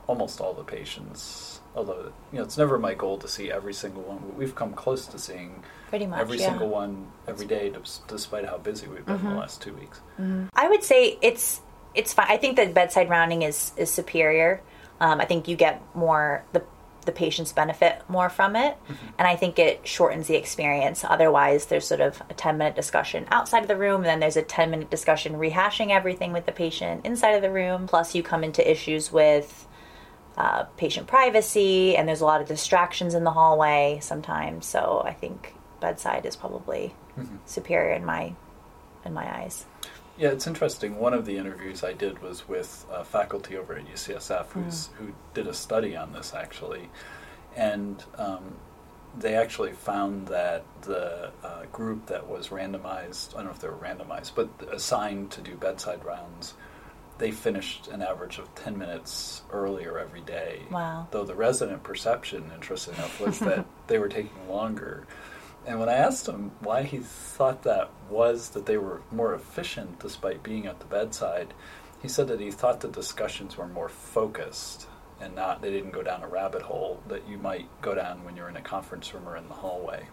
almost 0.08 0.40
all 0.42 0.54
the 0.54 0.64
patients. 0.64 1.62
Although 1.76 2.12
you 2.32 2.38
know, 2.38 2.44
it's 2.44 2.58
never 2.58 2.78
my 2.78 2.94
goal 2.94 3.18
to 3.18 3.28
see 3.28 3.52
every 3.52 3.74
single 3.74 4.04
one. 4.04 4.20
But 4.20 4.36
we've 4.36 4.56
come 4.56 4.74
close 4.74 5.08
to 5.08 5.18
seeing 5.18 5.64
pretty 5.90 6.06
much 6.06 6.20
every 6.20 6.40
yeah. 6.40 6.50
single 6.50 6.70
one 6.70 7.08
every 7.28 7.48
day, 7.48 7.74
despite 8.08 8.46
how 8.46 8.58
busy 8.58 8.88
we've 8.88 9.06
been 9.06 9.18
the 9.18 9.24
mm-hmm. 9.24 9.38
last 9.38 9.62
two 9.62 9.74
weeks. 9.74 10.00
Mm-hmm. 10.20 10.48
I 10.54 10.70
would 10.70 10.84
say 10.84 11.18
it's 11.22 11.62
it's 11.96 12.14
fine. 12.14 12.28
I 12.30 12.38
think 12.38 12.58
that 12.58 12.74
bedside 12.74 13.10
rounding 13.10 13.42
is 13.42 13.72
is 13.78 13.92
superior. 13.92 14.62
Um, 15.00 15.20
I 15.20 15.26
think 15.26 15.48
you 15.48 15.56
get 15.56 15.82
more 15.96 16.44
the 16.54 16.64
the 17.06 17.12
patients 17.12 17.52
benefit 17.52 18.02
more 18.08 18.30
from 18.30 18.56
it, 18.56 18.78
mm-hmm. 18.86 19.08
and 19.18 19.28
I 19.28 19.36
think 19.36 19.60
it 19.60 19.86
shortens 19.88 20.28
the 20.28 20.36
experience. 20.36 21.04
Otherwise, 21.04 21.66
there's 21.66 21.88
sort 21.88 22.02
of 22.02 22.22
a 22.30 22.34
ten 22.34 22.58
minute 22.58 22.76
discussion 22.76 23.26
outside 23.32 23.64
of 23.64 23.68
the 23.68 23.76
room, 23.76 24.02
and 24.02 24.06
then 24.06 24.20
there's 24.20 24.38
a 24.38 24.42
ten 24.42 24.72
minute 24.72 24.90
discussion 24.90 25.34
rehashing 25.34 25.90
everything 25.90 26.34
with 26.34 26.46
the 26.46 26.52
patient 26.52 27.06
inside 27.06 27.32
of 27.32 27.42
the 27.42 27.52
room. 27.52 27.88
Plus, 27.88 28.16
you 28.16 28.24
come 28.24 28.44
into 28.44 28.70
issues 28.70 29.12
with 29.12 29.68
uh, 30.38 30.64
patient 30.78 31.08
privacy, 31.08 31.96
and 31.96 32.08
there's 32.08 32.22
a 32.22 32.26
lot 32.26 32.42
of 32.42 32.48
distractions 32.48 33.14
in 33.14 33.24
the 33.24 33.32
hallway 33.32 34.00
sometimes. 34.02 34.66
So 34.66 35.02
I 35.06 35.14
think 35.14 35.56
bedside 35.80 36.26
is 36.26 36.36
probably 36.36 36.94
superior 37.46 37.94
in 37.94 38.06
my 38.06 38.34
in 39.06 39.14
my 39.14 39.42
eyes. 39.42 39.66
Yeah, 40.18 40.30
it's 40.30 40.46
interesting. 40.46 40.98
One 40.98 41.14
of 41.14 41.26
the 41.26 41.38
interviews 41.38 41.84
I 41.84 41.94
did 41.94 42.22
was 42.22 42.48
with 42.48 42.86
a 42.92 43.04
faculty 43.04 43.58
over 43.58 43.76
at 43.76 43.86
UCSF 43.86 44.46
who's, 44.52 44.90
who 45.00 45.14
did 45.34 45.48
a 45.48 45.54
study 45.54 45.96
on 45.96 46.14
this 46.14 46.34
actually, 46.36 46.90
and 47.56 48.04
um, 48.18 48.56
they 49.18 49.36
actually 49.36 49.74
found 49.74 50.28
that 50.28 50.64
the 50.82 51.32
uh, 51.44 51.66
group 51.72 52.06
that 52.08 52.28
was 52.28 52.50
randomized, 52.50 53.34
I 53.34 53.38
don't 53.38 53.46
know 53.46 53.52
if 53.52 53.60
they 53.60 53.68
were 53.68 53.76
randomized, 53.76 54.32
but 54.36 54.50
assigned 54.72 55.32
to 55.32 55.42
do 55.42 55.56
bedside 55.56 56.06
rounds, 56.06 56.54
they 57.18 57.32
finished 57.32 57.88
an 57.88 58.02
average 58.02 58.38
of 58.38 58.54
10 58.56 58.78
minutes 58.78 59.44
earlier 59.52 59.98
every 60.00 60.22
day. 60.22 60.62
Wow. 60.72 61.08
Though 61.12 61.26
the 61.26 61.36
resident 61.36 61.84
perception, 61.84 62.52
interesting 62.54 62.96
enough, 62.96 63.20
was 63.20 63.40
that 63.40 63.66
they 63.88 64.00
were 64.00 64.10
taking 64.10 64.50
longer. 64.50 65.06
And 65.66 65.80
when 65.80 65.90
I 65.90 65.94
asked 65.94 66.28
him 66.28 66.52
why 66.60 66.84
he 66.84 66.98
thought 66.98 67.64
that 67.64 67.90
was 68.10 68.50
that 68.50 68.66
they 68.66 68.78
were 68.78 69.02
more 69.12 69.34
efficient 69.34 70.00
despite 70.00 70.44
being 70.44 70.66
at 70.66 70.80
the 70.80 70.86
bedside, 70.86 71.54
he 72.02 72.08
said 72.10 72.28
that 72.28 72.42
he 72.42 72.52
thought 72.52 72.82
the 72.82 72.90
discussions 72.90 73.58
were 73.58 73.68
more 73.68 73.90
focused 73.90 74.88
and 75.22 75.36
not 75.36 75.62
they 75.62 75.72
didn't 75.72 75.92
go 75.92 76.04
down 76.04 76.22
a 76.22 76.28
rabbit 76.28 76.62
hole 76.62 77.02
that 77.08 77.28
you 77.30 77.38
might 77.38 77.70
go 77.82 77.96
down 77.96 78.26
when 78.26 78.36
you're 78.36 78.50
in 78.50 78.58
a 78.58 78.62
conference 78.62 79.14
room 79.14 79.28
or 79.28 79.38
in 79.38 79.48
the 79.48 79.54
hallway. 79.54 80.06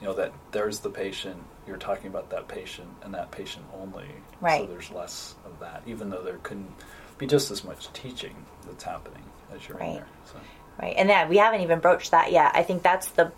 You 0.00 0.06
know 0.06 0.14
that 0.14 0.32
there's 0.52 0.80
the 0.80 0.88
patient, 0.90 1.42
you're 1.66 1.76
talking 1.76 2.06
about 2.06 2.30
that 2.30 2.48
patient 2.48 2.88
and 3.02 3.12
that 3.14 3.30
patient 3.30 3.64
only. 3.80 4.06
Right. 4.40 4.62
So 4.62 4.66
there's 4.72 4.90
less 4.90 5.34
of 5.44 5.58
that, 5.60 5.82
even 5.86 6.08
though 6.10 6.22
there 6.22 6.38
couldn't 6.42 6.70
be 7.18 7.26
just 7.26 7.50
as 7.50 7.64
much 7.64 7.92
teaching 7.92 8.34
that's 8.66 8.82
happening 8.84 9.22
as 9.54 9.68
you're 9.68 9.78
in 9.78 9.86
Right. 9.86 9.94
there. 9.96 10.06
So. 10.26 10.38
Right, 10.80 10.94
and 10.96 11.08
yeah, 11.10 11.28
we 11.28 11.36
haven't 11.36 11.60
even 11.60 11.80
broached 11.80 12.12
that 12.12 12.32
yet. 12.32 12.52
I 12.54 12.62
think 12.62 12.82
that's 12.82 13.08
the 13.10 13.32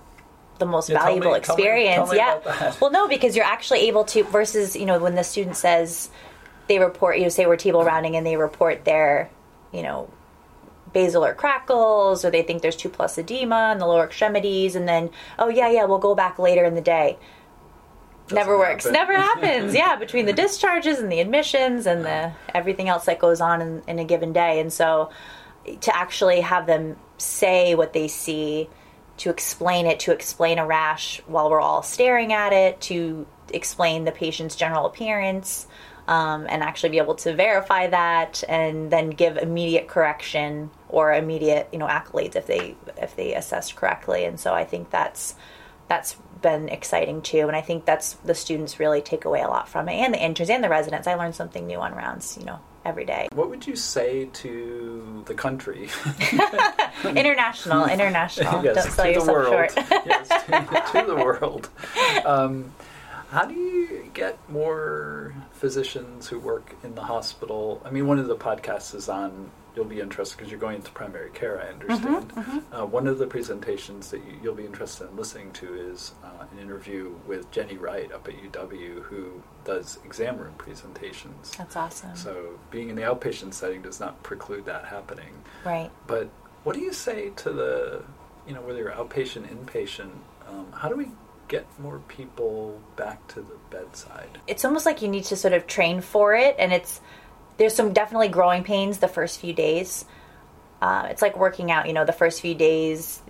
the 0.59 0.66
most 0.66 0.88
Yeah, 0.88 0.98
tell 0.98 1.07
me- 1.14 1.20
valuable 1.20 1.40
tell 1.40 1.57
me- 1.57 1.62
experience. 1.64 1.96
tell 1.96 2.07
me 2.12 2.16
yeah. 2.18 2.38
that. 2.44 2.81
Well, 2.81 2.92
no, 2.92 3.09
because 3.09 3.35
you're 3.35 3.44
actually 3.44 3.88
able 3.88 4.05
to 4.05 4.22
versus 4.22 4.77
you 4.77 4.87
know 4.87 5.01
when 5.01 5.16
the 5.16 5.25
student 5.25 5.57
says 5.57 6.09
they 6.68 6.79
report 6.79 7.16
you 7.16 7.25
know 7.25 7.29
say 7.31 7.46
we're 7.46 7.57
table 7.57 7.83
rounding 7.85 8.14
and 8.14 8.25
they 8.25 8.37
report 8.37 8.85
their 8.85 9.29
you 9.72 9.83
know 9.83 10.09
basilar 10.92 11.35
crackles 11.35 12.24
or 12.24 12.31
they 12.31 12.42
think 12.42 12.62
there's 12.62 12.76
two 12.76 12.88
plus 12.88 13.16
edema 13.18 13.70
in 13.72 13.78
the 13.78 13.87
lower 13.87 14.05
extremities 14.05 14.76
and 14.76 14.87
then 14.88 15.11
oh 15.38 15.48
yeah 15.48 15.70
yeah 15.70 15.85
we'll 15.85 15.98
go 15.98 16.14
back 16.14 16.38
later 16.38 16.64
in 16.64 16.74
the 16.74 16.81
day. 16.81 17.18
Never 18.31 18.52
Doesn't 18.52 18.59
works. 18.59 18.85
happen. 18.85 18.92
never 18.92 19.14
happens. 19.14 19.74
Yeah 19.83 19.96
between 19.96 20.26
the 20.26 20.33
discharges 20.33 20.98
and 20.98 21.11
the 21.11 21.20
admissions 21.20 21.87
and 21.87 22.05
the 22.05 22.33
everything 22.55 22.88
else 22.88 23.07
that 23.07 23.18
goes 23.18 23.40
on 23.40 23.61
in, 23.61 23.83
in 23.87 23.98
a 23.98 24.05
given 24.05 24.33
day. 24.33 24.61
And 24.61 24.72
so 24.72 25.11
to 25.81 25.96
actually 25.96 26.40
have 26.40 26.66
them 26.66 26.96
say 27.18 27.74
what 27.74 27.92
they 27.92 28.09
see 28.09 28.68
to 29.18 29.31
explain 29.31 29.87
it 29.87 30.00
to 30.00 30.12
explain 30.12 30.59
a 30.59 30.66
rash 30.66 31.20
while 31.26 31.50
we're 31.50 31.61
all 31.61 31.83
staring 31.83 32.33
at 32.33 32.52
it 32.52 32.81
to 32.81 33.26
explain 33.52 34.05
the 34.05 34.12
patient's 34.12 34.57
general 34.57 34.87
appearance 34.87 35.66
um, 36.08 36.46
and 36.48 36.62
actually 36.62 36.90
be 36.90 36.98
able 36.98 37.14
to 37.14 37.34
verify 37.34 37.86
that 37.86 38.42
and 38.48 38.90
then 38.90 39.10
give 39.10 39.36
immediate 39.36 39.88
correction 39.88 40.70
or 40.88 41.12
immediate 41.12 41.68
you 41.72 41.78
know 41.78 41.86
accolades 41.86 42.36
if 42.36 42.46
they 42.46 42.74
if 42.98 43.16
they 43.16 43.34
assessed 43.34 43.76
correctly 43.76 44.24
and 44.24 44.38
so 44.38 44.52
i 44.52 44.64
think 44.64 44.90
that's 44.90 45.34
that's 45.88 46.16
been 46.40 46.68
exciting 46.68 47.22
too 47.22 47.46
and 47.46 47.54
i 47.54 47.60
think 47.60 47.84
that's 47.84 48.14
the 48.24 48.34
students 48.34 48.80
really 48.80 49.00
take 49.00 49.24
away 49.24 49.40
a 49.40 49.48
lot 49.48 49.68
from 49.68 49.88
it 49.88 49.94
and 49.94 50.12
the 50.12 50.22
interns 50.22 50.50
and 50.50 50.62
the 50.62 50.68
residents 50.68 51.06
i 51.06 51.14
learned 51.14 51.34
something 51.34 51.66
new 51.66 51.78
on 51.78 51.94
rounds 51.94 52.36
you 52.38 52.44
know 52.44 52.58
every 52.84 53.04
day. 53.04 53.28
What 53.34 53.50
would 53.50 53.66
you 53.66 53.76
say 53.76 54.26
to 54.26 55.22
the 55.26 55.34
country? 55.34 55.88
international, 57.04 57.86
international. 57.86 58.64
yes, 58.64 58.74
Don't 58.74 58.92
sell 58.92 59.04
to 59.04 59.10
the 59.10 59.14
yourself 59.14 59.28
world. 59.28 59.70
short. 59.70 59.86
yes, 60.06 60.28
to, 60.28 60.92
to 61.00 61.06
the 61.06 61.14
world. 61.14 61.68
Um, 62.24 62.72
how 63.33 63.47
do 63.47 63.55
you 63.55 64.11
get 64.12 64.38
more 64.51 65.35
physicians 65.53 66.29
who 66.29 66.38
work 66.38 66.77
in 66.85 66.95
the 66.95 67.03
hospital? 67.03 67.81
I 67.85 67.90
mean, 67.90 68.07
one 68.07 68.18
of 68.18 68.27
the 68.29 68.37
podcasts 68.37 68.95
is 68.95 69.09
on. 69.09 69.51
You'll 69.75 69.87
be 69.87 70.01
interested 70.01 70.37
because 70.37 70.51
you're 70.51 70.61
going 70.61 70.77
into 70.77 70.90
primary 70.90 71.31
care. 71.31 71.59
I 71.59 71.68
understand. 71.68 72.29
Mm-hmm, 72.35 72.75
Uh, 72.75 72.85
one 72.85 73.07
of 73.07 73.16
the 73.16 73.27
presentations 73.27 74.11
that 74.11 74.18
you, 74.18 74.38
you'll 74.42 74.55
be 74.55 74.66
interested 74.66 75.09
in 75.09 75.16
listening 75.16 75.51
to 75.55 75.75
is 75.75 76.12
uh, 76.23 76.45
an 76.53 76.59
interview 76.59 77.14
with 77.27 77.51
Jenny 77.51 77.79
Wright 77.79 78.12
up 78.12 78.29
at 78.29 78.35
UW, 78.35 79.03
who 79.05 79.42
does 79.64 79.99
exam 80.05 80.37
room 80.37 80.53
presentations. 80.59 81.53
That's 81.57 81.75
awesome. 81.75 82.14
So 82.16 82.59
being 82.71 82.90
in 82.90 82.97
the 82.97 83.03
outpatient 83.03 83.55
setting 83.55 83.81
does 83.81 83.99
not 83.99 84.23
preclude 84.23 84.66
that 84.66 84.85
happening. 84.85 85.33
right. 85.64 85.90
But 86.07 86.29
what 86.64 86.75
do 86.77 86.83
you 86.83 86.92
say 86.92 87.31
to 87.37 87.51
the, 87.51 88.03
you 88.47 88.53
know, 88.53 88.61
whether 88.61 88.79
you're 88.81 88.92
outpatient, 88.92 89.49
inpatient, 89.49 90.11
um, 90.51 90.71
how 90.73 90.90
do 90.90 90.97
we 90.97 91.07
get 91.52 91.66
more 91.78 92.00
people 92.08 92.80
back 92.96 93.28
to 93.28 93.40
the 93.40 93.56
bedside? 93.70 94.40
It's 94.46 94.64
almost 94.64 94.86
like 94.86 95.02
you 95.02 95.08
need 95.08 95.24
to 95.24 95.36
sort 95.36 95.52
of 95.52 95.66
train 95.66 96.00
for 96.00 96.34
it, 96.34 96.56
and 96.58 96.72
it's 96.72 97.00
there's 97.58 97.74
some 97.74 97.92
definitely 97.92 98.28
growing 98.28 98.64
pains 98.64 98.98
the 98.98 99.08
first 99.08 99.38
few 99.38 99.52
days. 99.52 100.06
Uh, 100.83 101.07
it's 101.11 101.23
like 101.23 101.38
working 101.38 101.71
out, 101.71 101.87
you 101.87 101.92
know, 101.92 102.05
the 102.05 102.12
first 102.12 102.40
few 102.40 102.57
days, 102.57 103.23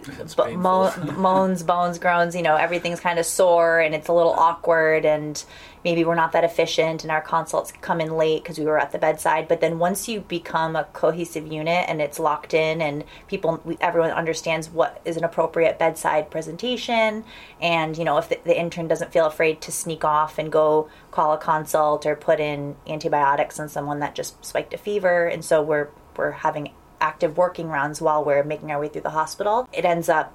mo- 0.56 0.90
moans, 1.18 1.62
bones, 1.62 1.98
groans, 1.98 2.34
you 2.34 2.40
know, 2.40 2.56
everything's 2.56 2.98
kind 2.98 3.18
of 3.18 3.26
sore 3.26 3.78
and 3.78 3.94
it's 3.94 4.08
a 4.08 4.12
little 4.14 4.32
awkward, 4.32 5.04
and 5.04 5.44
maybe 5.84 6.02
we're 6.02 6.14
not 6.14 6.32
that 6.32 6.44
efficient, 6.44 7.02
and 7.02 7.10
our 7.10 7.20
consults 7.20 7.70
come 7.82 8.00
in 8.00 8.16
late 8.16 8.42
because 8.42 8.58
we 8.58 8.64
were 8.64 8.78
at 8.78 8.90
the 8.90 8.98
bedside. 8.98 9.48
But 9.48 9.60
then 9.60 9.78
once 9.78 10.08
you 10.08 10.20
become 10.22 10.76
a 10.76 10.84
cohesive 10.94 11.46
unit 11.46 11.84
and 11.90 12.00
it's 12.00 12.18
locked 12.18 12.54
in, 12.54 12.80
and 12.80 13.04
people, 13.28 13.60
everyone 13.82 14.12
understands 14.12 14.70
what 14.70 15.02
is 15.04 15.18
an 15.18 15.24
appropriate 15.24 15.78
bedside 15.78 16.30
presentation, 16.30 17.22
and 17.60 17.98
you 17.98 18.04
know, 18.04 18.16
if 18.16 18.30
the, 18.30 18.38
the 18.44 18.58
intern 18.58 18.88
doesn't 18.88 19.12
feel 19.12 19.26
afraid 19.26 19.60
to 19.60 19.70
sneak 19.70 20.06
off 20.06 20.38
and 20.38 20.50
go 20.50 20.88
call 21.10 21.34
a 21.34 21.38
consult 21.38 22.06
or 22.06 22.16
put 22.16 22.40
in 22.40 22.76
antibiotics 22.86 23.60
on 23.60 23.68
someone 23.68 23.98
that 23.98 24.14
just 24.14 24.42
spiked 24.42 24.72
a 24.72 24.78
fever, 24.78 25.26
and 25.26 25.44
so 25.44 25.60
we're 25.60 25.88
we're 26.16 26.30
having 26.30 26.70
active 27.02 27.36
working 27.36 27.68
rounds 27.68 28.00
while 28.00 28.24
we're 28.24 28.44
making 28.44 28.70
our 28.70 28.80
way 28.80 28.88
through 28.88 29.02
the 29.02 29.10
hospital. 29.10 29.68
It 29.72 29.84
ends 29.84 30.08
up 30.08 30.32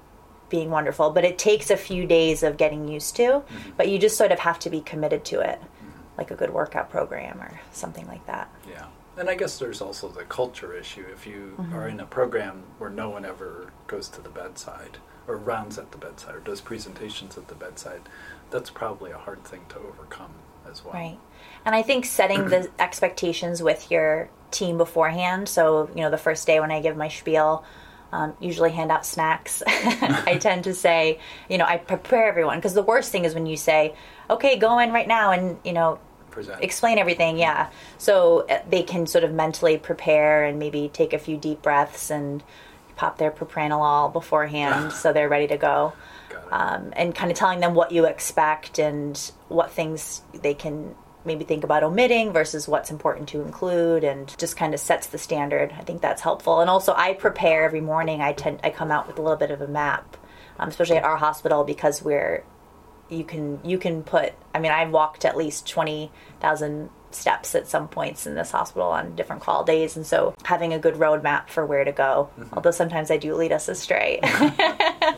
being 0.50 0.70
wonderful, 0.70 1.10
but 1.10 1.24
it 1.24 1.38
takes 1.38 1.70
a 1.70 1.76
few 1.76 2.06
days 2.06 2.42
of 2.42 2.56
getting 2.56 2.86
used 2.88 3.16
to. 3.16 3.42
But 3.76 3.88
you 3.88 3.98
just 3.98 4.16
sort 4.16 4.30
of 4.32 4.38
have 4.40 4.58
to 4.60 4.70
be 4.70 4.80
committed 4.82 5.24
to 5.26 5.40
it, 5.40 5.60
like 6.16 6.30
a 6.30 6.34
good 6.34 6.50
workout 6.52 6.90
program 6.90 7.40
or 7.40 7.60
something 7.72 8.06
like 8.06 8.24
that. 8.26 8.50
Yeah. 8.68 8.86
And 9.16 9.28
I 9.28 9.34
guess 9.34 9.58
there's 9.58 9.80
also 9.80 10.08
the 10.08 10.22
culture 10.24 10.72
issue. 10.74 11.04
If 11.12 11.26
you 11.26 11.56
Mm-hmm. 11.58 11.74
are 11.74 11.88
in 11.88 11.98
a 12.00 12.06
program 12.06 12.62
where 12.78 12.90
no 12.90 13.10
one 13.10 13.24
ever 13.24 13.72
goes 13.88 14.08
to 14.10 14.20
the 14.22 14.28
bedside 14.28 14.98
or 15.26 15.36
rounds 15.36 15.76
at 15.78 15.90
the 15.90 15.98
bedside 15.98 16.34
or 16.36 16.40
does 16.40 16.60
presentations 16.60 17.36
at 17.36 17.48
the 17.48 17.54
bedside, 17.56 18.02
that's 18.50 18.70
probably 18.70 19.10
a 19.10 19.18
hard 19.18 19.42
thing 19.44 19.62
to 19.70 19.78
overcome 19.78 20.30
as 20.70 20.84
well. 20.84 20.94
Right. 20.94 21.18
And 21.68 21.76
I 21.76 21.82
think 21.82 22.06
setting 22.06 22.48
the 22.48 22.70
expectations 22.78 23.62
with 23.62 23.90
your 23.90 24.30
team 24.50 24.78
beforehand. 24.78 25.50
So, 25.50 25.90
you 25.94 26.00
know, 26.00 26.08
the 26.10 26.16
first 26.16 26.46
day 26.46 26.60
when 26.60 26.70
I 26.70 26.80
give 26.80 26.96
my 26.96 27.08
spiel, 27.08 27.62
um, 28.10 28.32
usually 28.40 28.70
hand 28.70 28.90
out 28.90 29.04
snacks. 29.04 29.62
I 29.66 30.38
tend 30.40 30.64
to 30.64 30.72
say, 30.72 31.20
you 31.46 31.58
know, 31.58 31.66
I 31.66 31.76
prepare 31.76 32.26
everyone 32.26 32.56
because 32.56 32.72
the 32.72 32.82
worst 32.82 33.12
thing 33.12 33.26
is 33.26 33.34
when 33.34 33.44
you 33.44 33.58
say, 33.58 33.94
okay, 34.30 34.58
go 34.58 34.78
in 34.78 34.92
right 34.92 35.06
now 35.06 35.32
and, 35.32 35.58
you 35.62 35.74
know, 35.74 35.98
Present. 36.30 36.62
explain 36.62 36.98
everything 36.98 37.36
yeah 37.38 37.70
so 37.96 38.46
uh, 38.48 38.60
they 38.68 38.82
can 38.82 39.06
sort 39.06 39.24
of 39.24 39.32
mentally 39.32 39.76
prepare 39.76 40.44
and 40.44 40.58
maybe 40.58 40.88
take 40.92 41.12
a 41.12 41.18
few 41.18 41.36
deep 41.36 41.62
breaths 41.62 42.10
and 42.10 42.44
pop 42.96 43.18
their 43.18 43.30
propranolol 43.32 44.12
beforehand 44.12 44.92
so 45.02 45.12
they're 45.12 45.28
ready 45.28 45.48
to 45.48 45.56
go 45.56 45.94
um, 46.52 46.92
and 46.96 47.14
kind 47.14 47.32
of 47.32 47.36
telling 47.36 47.60
them 47.60 47.74
what 47.74 47.90
you 47.90 48.04
expect 48.04 48.78
and 48.78 49.32
what 49.48 49.72
things 49.72 50.22
they 50.32 50.54
can 50.54 50.94
maybe 51.28 51.44
think 51.44 51.62
about 51.62 51.84
omitting 51.84 52.32
versus 52.32 52.66
what's 52.66 52.90
important 52.90 53.28
to 53.28 53.40
include 53.40 54.02
and 54.02 54.36
just 54.38 54.56
kind 54.56 54.74
of 54.74 54.80
sets 54.80 55.06
the 55.06 55.18
standard. 55.18 55.72
I 55.78 55.82
think 55.82 56.02
that's 56.02 56.22
helpful. 56.22 56.60
And 56.60 56.68
also 56.68 56.92
i 56.96 57.12
prepare 57.12 57.64
every 57.64 57.80
morning. 57.80 58.20
I 58.20 58.32
tend 58.32 58.58
i 58.64 58.70
come 58.70 58.90
out 58.90 59.06
with 59.06 59.18
a 59.18 59.22
little 59.22 59.38
bit 59.38 59.52
of 59.52 59.60
a 59.60 59.68
map 59.68 60.16
um, 60.58 60.68
especially 60.68 60.96
at 60.96 61.04
our 61.04 61.16
hospital 61.16 61.64
because 61.64 62.02
we're 62.02 62.44
you 63.08 63.24
can 63.24 63.60
you 63.64 63.78
can 63.78 64.02
put 64.02 64.34
i 64.54 64.58
mean 64.58 64.72
i've 64.72 64.90
walked 64.90 65.24
at 65.24 65.36
least 65.36 65.66
20000 65.66 66.90
steps 67.10 67.54
at 67.54 67.66
some 67.66 67.88
points 67.88 68.26
in 68.26 68.34
this 68.34 68.50
hospital 68.50 68.88
on 68.88 69.14
different 69.16 69.42
call 69.42 69.64
days 69.64 69.96
and 69.96 70.06
so 70.06 70.34
having 70.44 70.72
a 70.72 70.78
good 70.78 70.94
roadmap 70.94 71.48
for 71.48 71.64
where 71.64 71.84
to 71.84 71.92
go 71.92 72.28
although 72.52 72.70
sometimes 72.70 73.10
i 73.10 73.16
do 73.16 73.34
lead 73.34 73.52
us 73.52 73.68
astray 73.68 74.20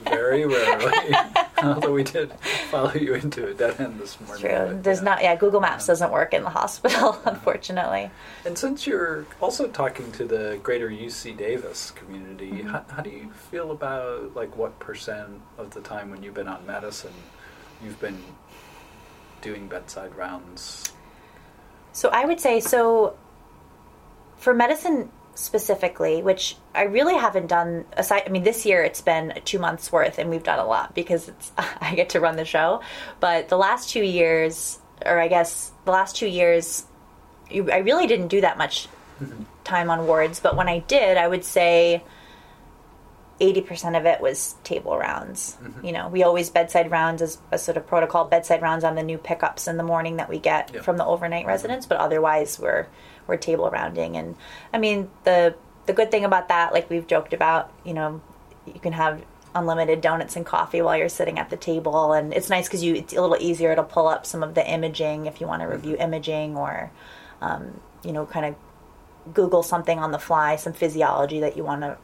Very 0.04 0.44
rarely. 0.44 1.14
Although 1.62 1.92
we 1.92 2.02
did 2.04 2.32
follow 2.70 2.92
you 2.94 3.14
into 3.14 3.48
a 3.48 3.54
dead 3.54 3.78
end 3.80 4.00
this 4.00 4.18
morning. 4.20 4.40
true 4.40 4.50
but, 4.74 4.82
there's 4.82 4.98
yeah. 4.98 5.04
not 5.04 5.22
yeah 5.22 5.36
google 5.36 5.60
maps 5.60 5.86
doesn't 5.86 6.10
work 6.10 6.32
in 6.34 6.42
the 6.42 6.50
hospital 6.50 7.20
unfortunately 7.26 8.10
And 8.44 8.56
since 8.56 8.86
you're 8.86 9.26
also 9.40 9.68
talking 9.68 10.10
to 10.12 10.24
the 10.24 10.58
greater 10.62 10.88
UC 10.88 11.36
Davis 11.36 11.90
community, 11.92 12.50
Mm-hmm. 12.50 12.68
how, 12.68 12.84
how 12.88 13.02
do 13.02 13.10
you 13.10 13.30
feel 13.50 13.70
about 13.70 14.34
like 14.34 14.56
what 14.56 14.78
percent 14.78 15.40
of 15.58 15.70
the 15.70 15.80
time 15.80 16.10
when 16.10 16.22
you've 16.22 16.34
been 16.34 16.48
on 16.48 16.64
medicine, 16.66 17.12
you've 17.84 18.00
been 18.00 18.18
doing 19.42 19.68
bedside 19.68 20.14
rounds? 20.16 20.92
So 21.92 22.08
I 22.10 22.24
would 22.24 22.40
say 22.40 22.60
so 22.60 23.16
for 24.36 24.54
medicine 24.54 25.10
specifically, 25.34 26.22
which 26.22 26.56
I 26.74 26.82
really 26.82 27.14
haven't 27.14 27.46
done 27.46 27.84
aside 27.92 28.24
I 28.26 28.28
mean 28.30 28.42
this 28.42 28.66
year 28.66 28.82
it's 28.82 29.00
been 29.00 29.40
2 29.44 29.58
months 29.58 29.90
worth 29.90 30.18
and 30.18 30.30
we've 30.30 30.42
done 30.42 30.58
a 30.58 30.66
lot 30.66 30.94
because 30.94 31.28
it's 31.28 31.52
I 31.80 31.94
get 31.94 32.10
to 32.10 32.20
run 32.20 32.36
the 32.36 32.44
show, 32.44 32.80
but 33.20 33.48
the 33.48 33.58
last 33.58 33.90
2 33.90 34.02
years 34.02 34.78
or 35.04 35.18
I 35.18 35.28
guess 35.28 35.72
the 35.84 35.92
last 35.92 36.16
2 36.16 36.26
years 36.26 36.84
I 37.50 37.78
really 37.78 38.06
didn't 38.06 38.28
do 38.28 38.40
that 38.42 38.58
much 38.58 38.86
mm-hmm. 39.20 39.42
time 39.64 39.90
on 39.90 40.06
wards, 40.06 40.38
but 40.40 40.56
when 40.56 40.68
I 40.68 40.80
did, 40.80 41.16
I 41.16 41.26
would 41.26 41.44
say 41.44 42.04
80% 43.40 43.98
of 43.98 44.04
it 44.04 44.20
was 44.20 44.54
table 44.64 44.98
rounds. 44.98 45.56
Mm-hmm. 45.62 45.86
You 45.86 45.92
know, 45.92 46.08
we 46.08 46.22
always 46.22 46.50
bedside 46.50 46.90
rounds 46.90 47.22
as 47.22 47.38
a 47.50 47.58
sort 47.58 47.78
of 47.78 47.86
protocol, 47.86 48.26
bedside 48.26 48.60
rounds 48.60 48.84
on 48.84 48.94
the 48.94 49.02
new 49.02 49.16
pickups 49.16 49.66
in 49.66 49.78
the 49.78 49.82
morning 49.82 50.18
that 50.18 50.28
we 50.28 50.38
get 50.38 50.70
Yeah. 50.74 50.82
from 50.82 50.98
the 50.98 51.06
overnight 51.06 51.42
mm-hmm. 51.42 51.48
residents, 51.48 51.86
but 51.86 51.98
otherwise 51.98 52.58
we're 52.58 52.86
we're 53.26 53.36
table 53.36 53.70
rounding. 53.70 54.16
And 54.16 54.36
I 54.74 54.78
mean 54.78 55.10
the 55.24 55.54
the 55.86 55.92
good 55.94 56.10
thing 56.10 56.24
about 56.24 56.48
that 56.48 56.72
like 56.72 56.90
we've 56.90 57.06
joked 57.06 57.32
about, 57.32 57.72
you 57.82 57.94
know, 57.94 58.20
you 58.66 58.78
can 58.78 58.92
have 58.92 59.22
unlimited 59.54 60.00
donuts 60.00 60.36
and 60.36 60.46
coffee 60.46 60.82
while 60.82 60.96
you're 60.96 61.08
sitting 61.08 61.38
at 61.38 61.48
the 61.48 61.56
table. 61.56 62.12
And 62.12 62.34
it's 62.34 62.50
nice 62.50 62.68
cuz 62.68 62.82
you 62.82 62.94
it's 62.94 63.14
a 63.14 63.20
little 63.20 63.38
easier 63.40 63.74
to 63.74 63.82
pull 63.82 64.06
up 64.06 64.26
some 64.26 64.42
of 64.42 64.54
the 64.54 64.68
imaging 64.68 65.24
if 65.26 65.40
you 65.40 65.46
want 65.46 65.62
to 65.62 65.66
mm-hmm. 65.66 65.76
review 65.76 65.96
imaging 65.96 66.56
or 66.56 66.90
um, 67.40 67.80
you 68.04 68.12
know, 68.12 68.26
kind 68.26 68.44
of 68.44 68.54
Google 69.32 69.62
something 69.62 69.98
on 69.98 70.12
the 70.12 70.18
fly, 70.18 70.56
some 70.56 70.74
physiology 70.74 71.40
that 71.40 71.56
you 71.56 71.64
want 71.64 71.82
to 71.82 71.96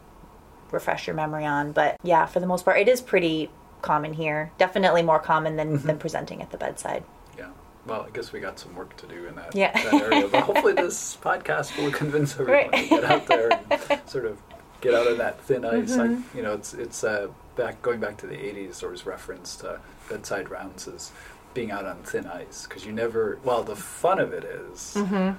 refresh 0.72 1.07
your 1.07 1.16
memory 1.16 1.44
on. 1.44 1.72
But 1.72 1.96
yeah, 2.02 2.26
for 2.26 2.40
the 2.40 2.46
most 2.46 2.64
part, 2.64 2.79
it 2.79 2.88
is 2.88 3.00
pretty 3.00 3.50
common 3.83 4.12
here. 4.14 4.50
Definitely 4.59 5.02
more 5.02 5.18
common 5.18 5.57
than, 5.57 5.79
than 5.83 5.98
presenting 5.98 6.42
at 6.42 6.50
the 6.50 6.59
bedside. 6.59 7.05
Yeah. 7.38 7.48
Well, 7.87 8.02
I 8.02 8.11
guess 8.11 8.33
we 8.33 8.40
got 8.40 8.59
some 8.59 8.74
work 8.74 8.96
to 8.98 9.07
do 9.07 9.26
in 9.26 9.35
that, 9.37 9.55
Yeah. 9.55 9.72
that 9.72 9.94
area. 9.94 10.29
But 10.29 10.42
hopefully 10.44 10.72
this 10.72 11.16
podcast 11.22 11.76
will 11.83 11.92
convince 11.92 12.33
everyone 12.38 12.70
Right. 12.70 12.72
to 12.72 12.88
get 12.88 13.05
out 13.05 13.26
there 13.26 13.50
and 13.70 14.00
sort 14.09 14.24
of 14.26 14.38
get 14.81 14.94
out 14.94 15.07
of 15.07 15.18
that 15.18 15.40
thin 15.42 15.64
ice. 15.64 15.92
Mm-hmm. 15.96 16.14
Like, 16.14 16.35
you 16.35 16.42
know, 16.42 16.55
it's 16.55 16.74
it's 16.74 17.05
uh, 17.05 17.29
back 17.57 17.81
going 17.83 18.00
back 18.00 18.16
to 18.18 18.26
the 18.26 18.35
'80s. 18.37 18.81
There 18.81 18.90
was 18.90 19.07
reference 19.07 19.57
to 19.57 19.79
bedside 20.09 20.50
rounds 20.50 20.88
as 20.88 21.12
being 21.55 21.70
out 21.70 21.87
on 21.87 21.96
thin 22.02 22.26
ice 22.26 22.66
because 22.68 22.85
you 22.85 22.92
never. 22.92 23.38
Well, 23.44 23.62
the 23.62 23.76
fun 23.76 24.18
of 24.18 24.33
it 24.35 24.44
is 24.44 24.96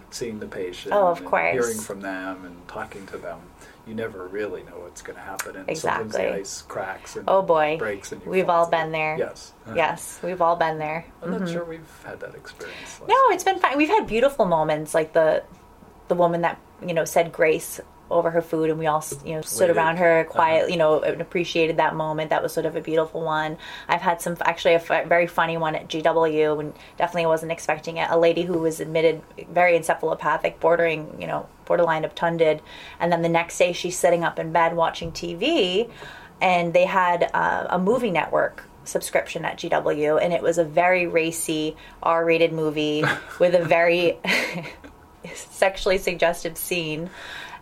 seeing 0.09 0.39
the 0.39 0.47
patient, 0.47 0.93
Oh, 0.95 1.07
of 1.07 1.19
and 1.19 1.27
course. 1.27 1.51
hearing 1.53 1.77
from 1.79 2.01
them, 2.01 2.45
and 2.45 2.67
talking 2.67 3.05
to 3.07 3.17
them. 3.17 3.39
You 3.88 3.95
never 3.95 4.28
really 4.28 4.63
know 4.63 4.80
what's 4.80 5.02
going 5.02 5.15
to 5.15 5.21
happen, 5.23 5.56
and 5.56 5.78
sometimes 5.78 6.13
the 6.13 6.34
ice 6.34 6.62
cracks 6.63 7.15
and 7.15 7.23
Oh 7.28 7.41
boy. 7.41 7.78
breaks, 7.80 8.12
and 8.12 8.21
you 8.23 8.30
We've 8.30 8.50
all 8.50 8.67
been 8.69 8.91
there. 8.91 9.15
Yes. 9.17 9.54
Uh-huh. 9.65 9.76
Yes, 9.78 10.19
we've 10.21 10.41
all 10.41 10.58
been 10.58 10.78
there. 10.78 11.06
I'm 11.23 11.32
not 11.32 11.41
Mhm. 11.41 11.54
sure 11.54 11.63
we've 11.63 12.02
had 12.06 12.19
that 12.19 12.36
experience. 12.36 13.00
No, 13.08 13.15
it's 13.30 13.45
been 13.45 13.60
fine. 13.60 13.78
We've 13.78 13.88
had 13.88 14.06
beautiful 14.06 14.45
moments, 14.45 14.93
like 14.93 15.13
the 15.13 15.43
the 16.10 16.15
woman 16.15 16.41
that 16.41 16.60
you 16.86 16.93
know 16.93 17.06
said 17.06 17.32
grace 17.32 17.80
over 18.10 18.32
her 18.32 18.41
food, 18.41 18.70
and 18.70 18.80
we 18.80 18.88
all 18.88 19.04
you 19.26 19.34
know 19.36 19.41
stood 19.41 19.62
Waited. 19.70 19.78
around 19.78 19.98
her 19.98 20.28
Uh-huh. 20.30 20.65
you 20.67 20.78
know, 20.78 21.02
and 21.02 21.20
appreciated 21.22 21.78
that 21.78 21.96
moment. 21.96 22.30
That 22.30 22.41
was 22.43 22.54
sort 22.54 22.65
of 22.65 22.76
a 22.76 22.82
beautiful 22.82 23.22
one. 23.22 23.58
I've 23.88 24.02
had 24.02 24.22
some 24.22 24.38
actually 24.41 24.74
a 24.76 24.82
f- 24.84 25.08
very 25.08 25.28
funny 25.28 25.58
one 25.58 25.76
at 25.76 25.88
GW, 25.88 26.60
and 26.60 26.74
definitely 26.98 27.26
wasn't 27.28 27.52
expecting 27.52 27.98
it. 27.98 28.08
A 28.10 28.17
lady 28.17 28.43
who 28.43 28.60
was 28.60 28.80
admitted 28.80 29.22
very 29.52 29.78
encephalopathic, 29.78 30.60
bordering 30.60 31.17
you 31.20 31.28
know 31.28 31.48
borderline 31.65 32.06
obtunded, 32.06 32.62
and 33.00 33.12
then 33.12 33.22
the 33.22 33.30
next 33.30 33.58
day 33.58 33.74
she's 33.74 33.98
sitting 33.98 34.24
up 34.24 34.39
in 34.39 34.52
bed 34.52 34.76
watching 34.76 35.12
TV, 35.12 35.89
and 36.41 36.74
they 36.74 36.86
had 36.86 37.30
uh, 37.34 37.67
a 37.70 37.78
movie 37.80 38.12
network 38.12 38.63
subscription 38.86 39.43
at 39.43 39.58
GW, 39.58 40.22
and 40.24 40.32
it 40.32 40.41
was 40.41 40.58
a 40.58 40.63
very 40.63 41.08
racy 41.08 41.76
R-rated 42.02 42.54
movie 42.54 43.04
with 43.39 43.54
a 43.54 43.65
very 43.65 44.17
sexually 45.34 45.98
suggestive 45.98 46.58
scene, 46.58 47.10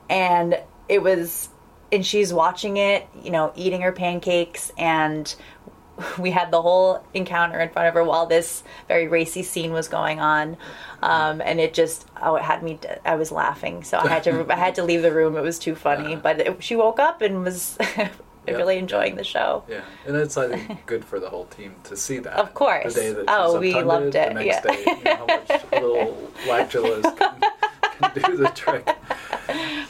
and 0.09 0.59
it 0.89 1.01
was, 1.01 1.49
and 1.91 2.05
she's 2.05 2.33
watching 2.33 2.77
it, 2.77 3.07
you 3.23 3.31
know, 3.31 3.51
eating 3.55 3.81
her 3.81 3.91
pancakes, 3.91 4.71
and 4.77 5.33
we 6.19 6.31
had 6.31 6.51
the 6.51 6.61
whole 6.61 7.03
encounter 7.13 7.59
in 7.59 7.69
front 7.69 7.87
of 7.87 7.93
her 7.93 8.03
while 8.03 8.25
this 8.25 8.63
very 8.87 9.07
racy 9.07 9.43
scene 9.43 9.71
was 9.71 9.87
going 9.87 10.19
on, 10.19 10.57
um, 11.01 11.41
and 11.41 11.59
it 11.59 11.73
just 11.73 12.05
oh 12.21 12.35
it 12.35 12.43
had 12.43 12.63
me 12.63 12.79
I 13.05 13.15
was 13.15 13.31
laughing 13.31 13.83
so 13.83 13.97
I 13.99 14.07
had 14.07 14.23
to 14.23 14.45
I 14.53 14.55
had 14.55 14.75
to 14.75 14.83
leave 14.83 15.01
the 15.01 15.11
room 15.11 15.37
it 15.37 15.41
was 15.41 15.59
too 15.59 15.75
funny 15.75 16.15
but 16.15 16.39
it, 16.39 16.63
she 16.63 16.75
woke 16.75 16.99
up 16.99 17.21
and 17.21 17.43
was 17.43 17.77
really 18.47 18.77
enjoying 18.77 19.15
the 19.15 19.23
show. 19.23 19.63
Yeah, 19.69 19.81
and 20.05 20.15
it's 20.15 20.37
I 20.37 20.49
think 20.57 20.85
good 20.85 21.03
for 21.05 21.19
the 21.19 21.29
whole 21.29 21.45
team 21.45 21.75
to 21.85 21.95
see 21.97 22.19
that. 22.19 22.33
Of 22.33 22.53
course. 22.53 22.93
The 22.93 22.99
day 23.01 23.13
that 23.13 23.25
Oh, 23.27 23.59
we 23.59 23.73
loved 23.81 24.13
The 24.13 24.27
it, 24.29 24.33
next 24.33 24.45
yeah. 24.45 24.61
day, 24.61 24.83
you 24.85 25.03
know, 25.03 25.15
how 25.15 25.25
much 25.25 25.71
little 25.71 26.31
lactulose 26.45 27.17
can, 27.17 28.11
can 28.11 28.31
do 28.31 28.37
the 28.37 28.49
trick. 28.49 28.87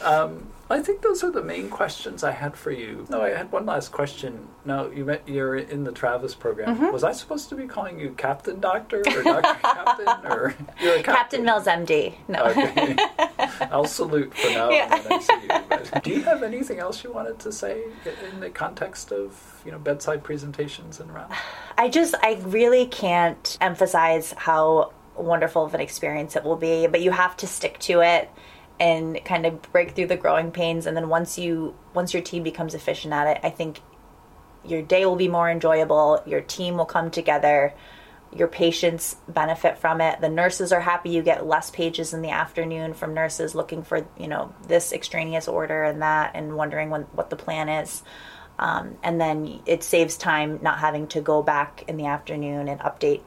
Um, 0.02 0.48
I 0.68 0.80
think 0.82 1.00
those 1.02 1.22
are 1.22 1.30
the 1.30 1.42
main 1.44 1.70
questions 1.70 2.24
I 2.24 2.32
had 2.32 2.56
for 2.56 2.72
you. 2.72 3.06
No, 3.08 3.22
I 3.22 3.28
had 3.30 3.52
one 3.52 3.66
last 3.66 3.92
question. 3.92 4.48
Now 4.64 4.88
you 4.88 5.04
met, 5.04 5.22
you're 5.28 5.54
in 5.56 5.84
the 5.84 5.92
Travis 5.92 6.34
program. 6.34 6.74
Mm-hmm. 6.74 6.92
Was 6.92 7.04
I 7.04 7.12
supposed 7.12 7.48
to 7.50 7.54
be 7.54 7.68
calling 7.68 8.00
you 8.00 8.10
Captain 8.18 8.58
Doctor 8.58 8.98
or 8.98 9.22
Doctor 9.22 9.54
Captain 9.62 10.08
or 10.32 10.56
you're 10.82 10.96
a 10.96 11.02
Captain 11.04 11.44
captain? 11.44 11.44
Mills 11.44 11.66
MD. 11.66 12.14
No. 12.26 12.46
Okay. 12.46 12.96
I'll 13.70 13.84
salute 13.86 14.34
for 14.36 14.50
now 14.50 14.70
Yeah. 14.70 14.88
when 15.04 15.12
I 15.12 15.18
see 15.20 15.94
you. 15.94 16.00
Do 16.00 16.10
you 16.10 16.22
have 16.22 16.42
anything 16.42 16.80
else 16.80 17.04
you 17.04 17.12
wanted 17.12 17.38
to 17.40 17.52
say 17.52 17.84
in 18.32 18.40
the 18.40 18.50
context 18.50 19.12
of 19.12 19.62
you 19.64 19.70
know 19.70 19.78
bedside 19.78 20.24
presentations 20.24 20.98
and 20.98 21.14
rounds? 21.14 21.32
I 21.78 21.88
just, 21.88 22.16
I 22.22 22.40
really 22.44 22.86
can't 22.86 23.56
emphasize 23.60 24.34
how 24.36 24.92
wonderful 25.14 25.64
of 25.64 25.74
an 25.74 25.80
experience 25.80 26.34
it 26.34 26.42
will 26.42 26.56
be, 26.56 26.88
but 26.88 27.02
you 27.02 27.12
have 27.12 27.36
to 27.38 27.46
stick 27.46 27.78
to 27.80 28.00
it 28.00 28.28
and 28.78 29.24
kind 29.24 29.46
of 29.46 29.62
break 29.72 29.92
through 29.92 30.06
the 30.06 30.16
growing 30.16 30.50
pains. 30.50 30.86
And 30.86 30.96
then 30.96 31.08
once 31.08 31.38
you, 31.38 31.74
once 31.94 32.12
your 32.12 32.22
team 32.22 32.42
becomes 32.42 32.74
efficient 32.74 33.14
at 33.14 33.26
it, 33.26 33.40
I 33.42 33.50
think 33.50 33.80
your 34.64 34.82
day 34.82 35.06
will 35.06 35.16
be 35.16 35.28
more 35.28 35.50
enjoyable. 35.50 36.22
Your 36.26 36.40
team 36.40 36.76
will 36.76 36.86
come 36.86 37.10
together. 37.10 37.74
Your 38.34 38.48
patients 38.48 39.16
benefit 39.28 39.78
from 39.78 40.00
it. 40.00 40.20
The 40.20 40.28
nurses 40.28 40.72
are 40.72 40.80
happy. 40.80 41.10
You 41.10 41.22
get 41.22 41.46
less 41.46 41.70
pages 41.70 42.12
in 42.12 42.22
the 42.22 42.30
afternoon 42.30 42.94
from 42.94 43.14
nurses 43.14 43.54
looking 43.54 43.82
for, 43.82 44.06
you 44.18 44.28
know, 44.28 44.54
this 44.66 44.92
extraneous 44.92 45.48
order 45.48 45.84
and 45.84 46.02
that 46.02 46.32
and 46.34 46.56
wondering 46.56 46.90
when, 46.90 47.02
what 47.02 47.30
the 47.30 47.36
plan 47.36 47.68
is. 47.68 48.02
Um, 48.58 48.96
and 49.02 49.20
then 49.20 49.60
it 49.66 49.82
saves 49.82 50.16
time 50.16 50.58
not 50.62 50.78
having 50.78 51.06
to 51.08 51.20
go 51.20 51.42
back 51.42 51.84
in 51.88 51.96
the 51.96 52.06
afternoon 52.06 52.68
and 52.68 52.80
update 52.80 53.20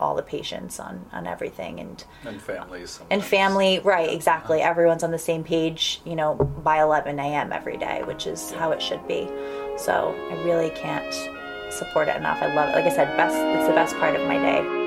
all 0.00 0.14
the 0.14 0.22
patients 0.22 0.78
on, 0.78 1.04
on 1.12 1.26
everything 1.26 1.80
and 1.80 2.04
And 2.24 2.40
families. 2.40 3.00
and 3.10 3.22
family 3.24 3.80
right 3.80 4.10
exactly. 4.12 4.60
Everyone's 4.60 5.02
on 5.02 5.10
the 5.10 5.18
same 5.18 5.42
page 5.44 6.00
you 6.04 6.14
know 6.16 6.34
by 6.34 6.80
11 6.82 7.18
a.m 7.18 7.52
every 7.52 7.76
day 7.76 8.02
which 8.04 8.26
is 8.26 8.50
how 8.52 8.70
it 8.72 8.80
should 8.82 9.06
be. 9.08 9.28
So 9.76 10.14
i 10.30 10.34
really 10.44 10.70
can't 10.70 11.12
support 11.72 12.08
it 12.08 12.16
enough. 12.16 12.40
I 12.42 12.52
love 12.54 12.70
it 12.70 12.74
like 12.76 12.84
i 12.86 12.88
said 12.88 13.16
best 13.16 13.36
it's 13.36 13.66
the 13.68 13.74
best 13.74 13.94
part 13.96 14.14
of 14.16 14.26
my 14.26 14.38
day 14.38 14.77